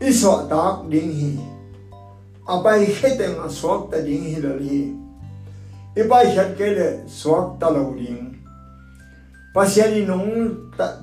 [0.00, 1.36] iswa tak đình hi
[2.46, 2.86] apai
[3.18, 4.84] tên à, a swak ta đình hi lo hi
[5.94, 8.34] ipai khet ke lệ swak ta lâu lo ding
[9.54, 10.48] pasiani nong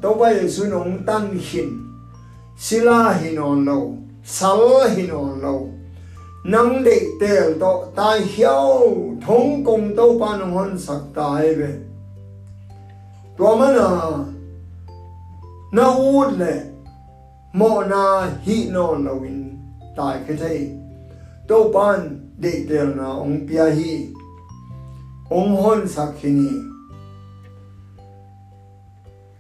[0.02, 1.70] to ba yesu nong tan hin
[2.58, 3.82] sila hin lâu lo
[4.24, 4.60] sal
[4.96, 5.60] hin on lo
[6.44, 8.96] nang đệ tel to tai hiao,
[9.28, 11.93] thống công to pa nong hon sak tai về.
[13.38, 14.26] To mana
[15.72, 16.54] na ud le
[17.54, 19.40] mo na hi no lo in
[19.96, 20.60] tai ke thai
[21.48, 22.06] to pan
[22.40, 23.96] de tel na ong pia hi
[25.32, 26.54] ong hon sak hini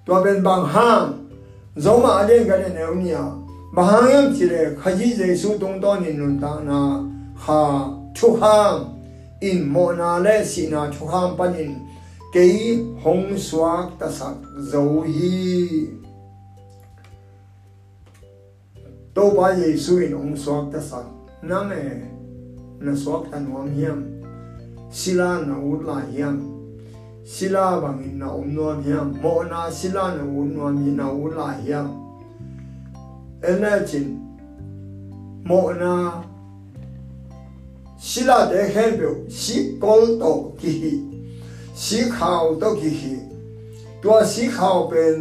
[0.05, 1.29] to ben bang ham
[1.77, 3.23] zo ma den ga ne ne nia
[3.75, 6.79] bahang yam chi le khaji je su tong to ni nun ta na
[7.45, 7.61] ha
[8.17, 8.77] thu ham
[9.41, 11.73] in mo na le si na thu ham panin
[12.33, 15.87] ke hong xóa ta sak dấu hi
[19.13, 21.05] tô ba ye xu in ong xóa ta sak
[21.43, 21.81] na me
[22.81, 24.03] na xóa ta nuam hiam.
[24.89, 26.41] Sila na ut la hiam.
[27.25, 29.13] Sila bang in na um nuam hiam.
[29.21, 31.87] Mo na sila na ut nuam hi na ut la hiam.
[33.45, 34.19] Ena chin
[35.45, 36.23] mo na
[37.97, 41.12] sila de hen biểu si kol to ki hi
[41.85, 43.03] สีขาวตัวกี่ห
[44.03, 45.15] ตัวสีขาวเป็น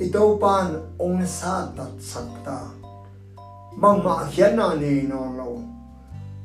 [0.00, 0.68] อิโตปาน
[1.02, 2.60] องศาตัดสักตา
[3.80, 5.48] บางมาเขียนนานีนองเรา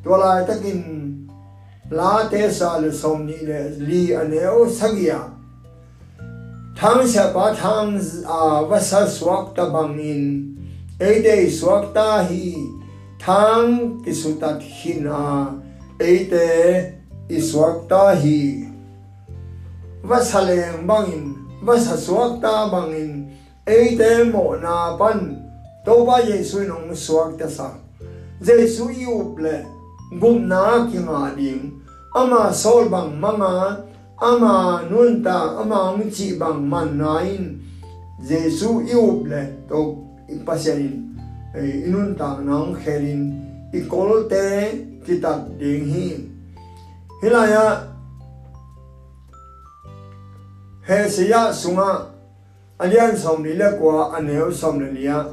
[0.04, 0.82] ตัวลายตะกิน
[1.98, 3.52] ลาเทศาลสมนีเล
[3.90, 5.22] ลีอันเอวสักยา
[6.80, 7.86] ทางเสบาทั้ง
[8.30, 10.24] อาวสัสวกตะบังอิน
[11.00, 11.28] เอเด
[11.58, 12.46] สวกตาฮี
[13.24, 13.64] ทั้ง
[14.04, 15.28] กิสุตัดหินอา
[16.00, 16.34] เอเต
[17.32, 18.40] อิสวกตาฮี
[20.06, 21.34] le bangin
[21.66, 23.26] vasa swak ta bangin
[23.66, 25.42] e te mo na pan
[25.86, 27.74] đâu ba Giêsu nong suak ta sa
[28.42, 29.66] Giêsu yu ple
[30.22, 31.82] gum na ki nga ding
[32.14, 33.82] ama sol bang manga
[34.22, 37.62] ama nun ta ama ng chi bang man nain
[38.22, 39.98] Giêsu yu ple to
[40.30, 41.18] ipasyanin
[41.58, 43.34] inun ta nang kherin
[43.74, 44.70] ikol te
[45.06, 46.08] kitat ding hi
[47.22, 47.95] hilaya
[50.86, 52.14] 해시야 숭아
[52.78, 55.26] 알얀 섬리레 과 안에오 섬리야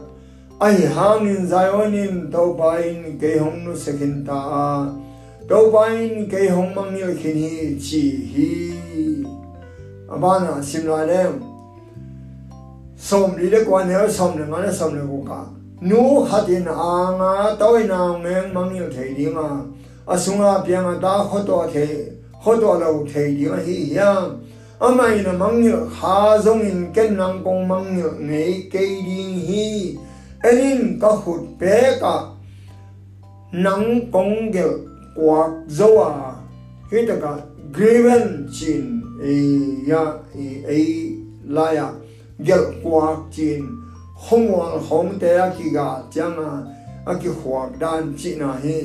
[0.56, 4.88] 아이 항인 자연인 도바인 개홍누 세킨타
[5.44, 9.20] 도바인 개홍망요 키니 지히
[10.08, 11.36] 아바나 심라네
[12.96, 15.52] 섬리레 과 안에오 섬리만에 섬리고가
[15.84, 19.68] 누 하딘 아가 떠이나 맹망요 대리마
[20.08, 22.08] 아숭아 비앙아 다 호도테
[22.40, 24.40] 호도라고 대리마 히양
[24.82, 29.22] amai na mang nhựa ha zong in ken nang kong mang nhựa ngei cây đi
[29.22, 29.96] hi.
[30.42, 32.20] Enin ka hụt bé cả
[33.52, 34.70] nắng công gel
[35.16, 36.32] quạt dâu à
[36.90, 37.36] khi ta cả
[37.74, 39.34] griven chin e
[39.90, 40.04] ya
[40.34, 40.84] e, e
[41.48, 41.88] la ya.
[42.38, 43.62] Gel quạt chin
[44.28, 46.52] không wal không te a ki ga chang a
[47.06, 48.82] a ki huak dan chi na hi.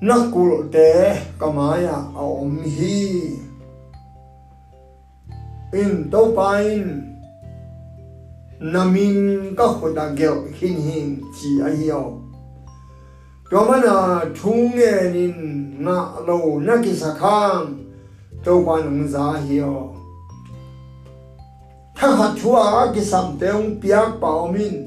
[0.00, 3.45] Nakul te kamaya a om hi
[5.72, 7.18] in to pain
[8.60, 12.22] namin ka khoda gel hin hin chi a hiyo
[13.50, 15.36] to mana thung ne nin
[15.82, 17.90] na lo na ki sakhang
[18.46, 19.92] to pa nung za hiyo
[21.98, 24.86] tha ha thua ki sam te ong piak pa min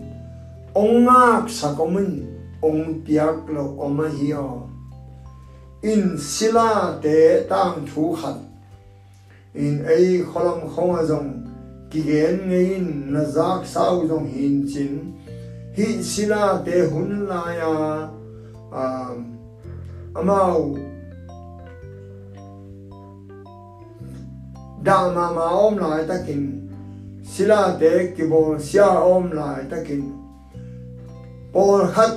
[0.82, 2.24] ong ngak sa ko min
[2.64, 4.66] ong piak lo oma hiyo
[5.84, 8.49] in sila te tang thu khat
[9.54, 11.30] in ei kholam khong azong
[11.90, 15.14] ki gen ngin na zak sau dong hin chin.
[15.76, 17.74] Hi sila te hun la ya
[18.72, 19.18] um
[20.14, 20.78] amau.
[24.84, 26.44] Da ma ma om lai takin
[27.24, 30.04] sila te ki bo sia om lai takin
[31.52, 32.14] por khat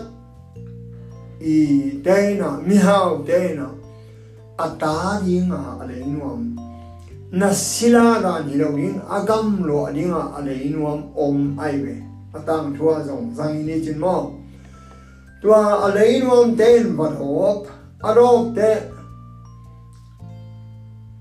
[1.41, 1.57] i
[2.05, 3.68] teina mi hau teina
[4.59, 6.62] ata dinga ale nuam.
[7.33, 10.76] na sila ga ni lo yin agam lo adinga ale le
[11.16, 11.97] om ai we
[12.37, 14.37] atang thua zong zang ni chin mo.
[15.41, 17.64] Tua ale le yin ten bat op
[18.05, 18.12] a
[18.57, 18.72] te.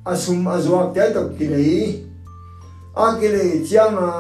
[0.04, 2.04] Asum azwa te to kilei.
[2.96, 4.12] A kilei chiang a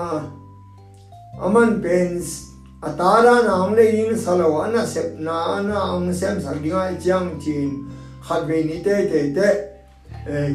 [1.43, 6.55] aman pens atara na am le yin salo ana sep na na ang sem sar
[6.63, 7.83] gi ga chiang chin.
[8.23, 9.70] Khat ve ni te te te.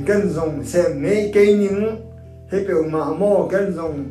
[0.07, 1.99] Kan zong sem nei ke ning
[2.51, 4.05] he pe ma mo kan zong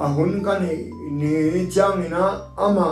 [0.00, 0.90] a hun kan ni
[1.20, 2.24] ni chiang ina
[2.56, 2.88] ama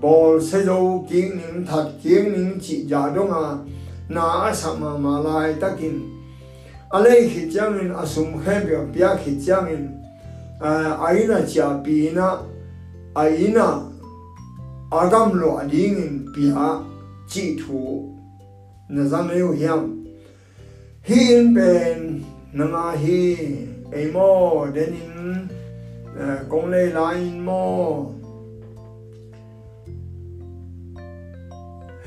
[0.00, 3.44] bol se zo ki ning that ki ning chi ja do nga
[4.08, 6.14] na sama ma lai takin
[6.94, 9.88] alei khi này à asum khe bia bia khi chang in
[11.06, 12.38] aina cha pi na.
[13.14, 13.90] Aina
[14.90, 16.82] agam lo ading in bia
[17.28, 18.10] chỉ thu
[18.88, 19.93] na zam eu hiam
[21.06, 23.36] hi in à, ben na nga hi
[23.92, 25.48] ei mo denin
[26.48, 28.08] công lê in mo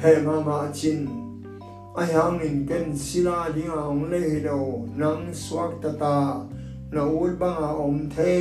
[0.01, 1.05] he ma ma chin,
[1.95, 6.41] ai hang in ken sila ding a ong le hi do, nang swak ta ta,
[6.91, 8.33] na ul bang a om the,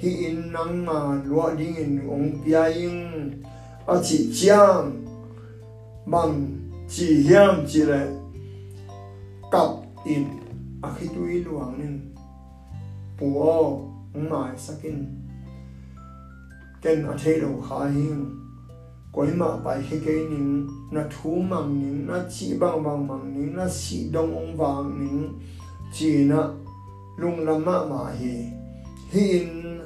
[0.00, 3.40] hi in nang ma lo ding in ong pia ing
[3.86, 4.92] a chi chiang
[6.06, 6.46] bằng
[6.88, 7.64] chỉ hiam
[9.50, 9.70] chi le kap
[10.04, 10.24] in
[10.82, 12.14] a khi tu i luang nin
[13.18, 13.90] pu o
[14.30, 15.06] mai sakin
[16.82, 18.26] ken a the lo kha hing
[19.12, 23.34] koi ma pai he ke ning na thu mang ning na chi bang bang mang
[23.34, 25.40] ning na si dong ong wang ning
[25.92, 26.40] chi na
[27.18, 28.52] lung lam ma ma hi
[29.12, 29.80] hi in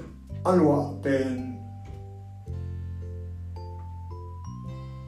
[0.45, 1.59] alwa pen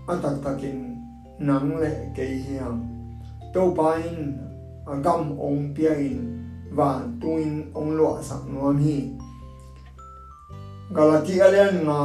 [0.06, 0.96] atak takin
[1.38, 2.94] nang le ke hiam
[3.54, 4.43] to pain
[4.86, 6.18] gam ong pia in
[6.70, 9.10] và tu in ong lo sang no mi
[10.94, 12.00] galati alian nga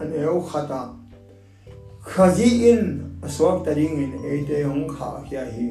[0.00, 0.82] an eo khata.
[2.00, 2.82] Khazi in
[3.22, 5.68] aswak taring in ate ong kha kya hi.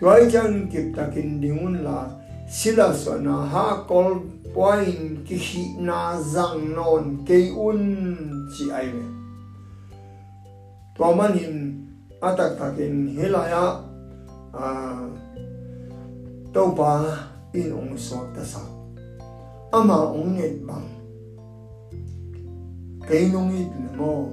[0.00, 2.08] Tuai chang kip takin dingun la
[2.48, 4.20] sila so na ha kol
[4.54, 7.80] poin ki hi na zang non ke un
[8.52, 9.04] chi ai me.
[10.96, 11.56] Tuaman in
[12.20, 13.80] atak takin hilaya
[16.52, 17.00] a to pa
[17.56, 18.60] in ong suak ta sa
[19.72, 20.84] ama ong nget bang
[23.08, 24.28] kay nung it mo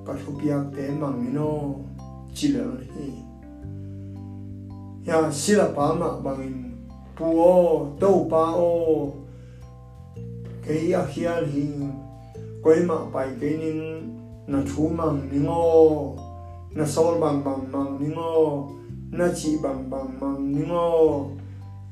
[0.00, 1.76] kathupiak te mang mino
[2.32, 2.64] chila
[2.96, 3.20] hi
[5.04, 6.72] ya sila pa ma bangin
[7.12, 9.12] puo to pa o
[10.64, 11.68] kay akhial hi
[12.64, 14.08] koy ma pai kay ning
[14.48, 16.16] na thu mang ningo
[16.72, 18.72] na sol bang bang mang ningo
[19.12, 20.88] na chi bang bang mang ningo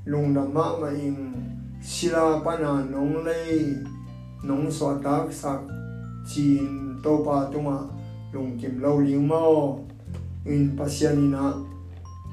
[0.06, 1.34] lung na ma ma in
[1.82, 3.74] sila pa na nong lei
[4.46, 5.66] nong so tak sak
[6.22, 7.90] chin to pa tunga
[8.30, 9.82] lung kim lo ling mo
[10.46, 11.58] in pasianina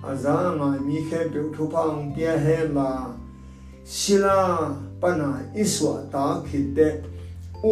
[0.05, 3.09] aza nga à mi khe pe thu pa ang pia he la
[3.81, 4.69] sila
[5.01, 7.01] pa na iswa ta khite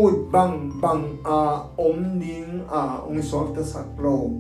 [0.02, 1.42] ut bang bang a
[1.78, 4.34] om ning a ong so ta sak lo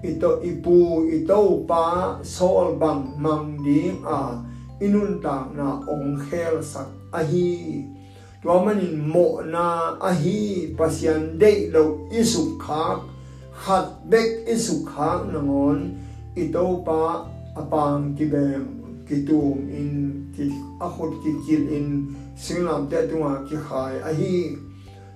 [0.00, 4.40] ito ipu ito pa sol bang mang ding a
[4.80, 7.84] inun ta na ong khel sak ahi
[8.40, 13.04] tua manin mo na ahi pasian de lo isu khak
[13.52, 16.00] khat bek isu khak nangon
[16.32, 20.48] ito pa apang kibem kitum in ki
[20.80, 24.56] akhot ki kil in singlam te tunga ki khai ahi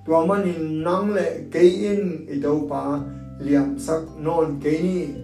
[0.04, 3.00] tua manin nang le ke in ito pa
[3.40, 5.14] liam sak non keini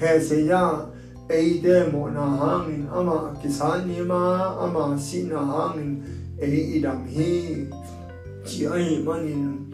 [0.00, 0.86] he se ya
[1.30, 6.02] ei de mo na hangin ama kisan ni ma ama si na hangin
[6.42, 7.66] ei idam hi
[8.44, 9.70] chi ai manin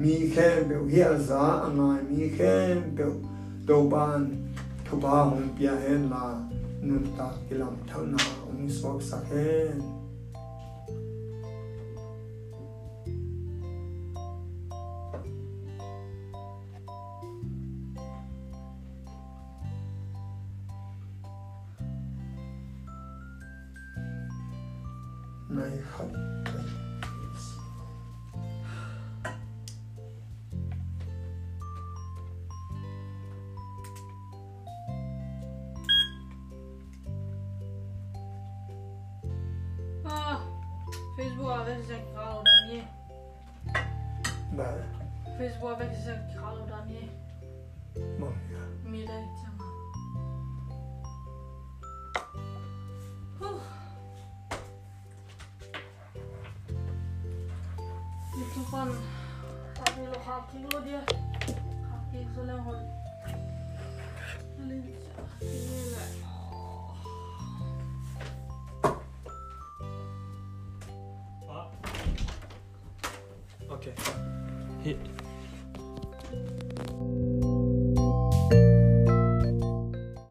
[0.00, 2.54] mi khe be hi za anga mi khe
[2.96, 3.06] be
[3.64, 4.28] do ban
[4.84, 6.24] thu ba hong pia hen la
[6.82, 9.93] nun ta kilam thau na ong sok sa hen
[25.54, 26.18] nine habits.
[40.04, 40.40] Ah,
[41.16, 42.84] Facebook avec Zach Graal au dernier.
[45.38, 47.10] Facebook avec Zach Graal au.
[48.18, 48.90] Bon, yeah.
[48.90, 49.08] Mille.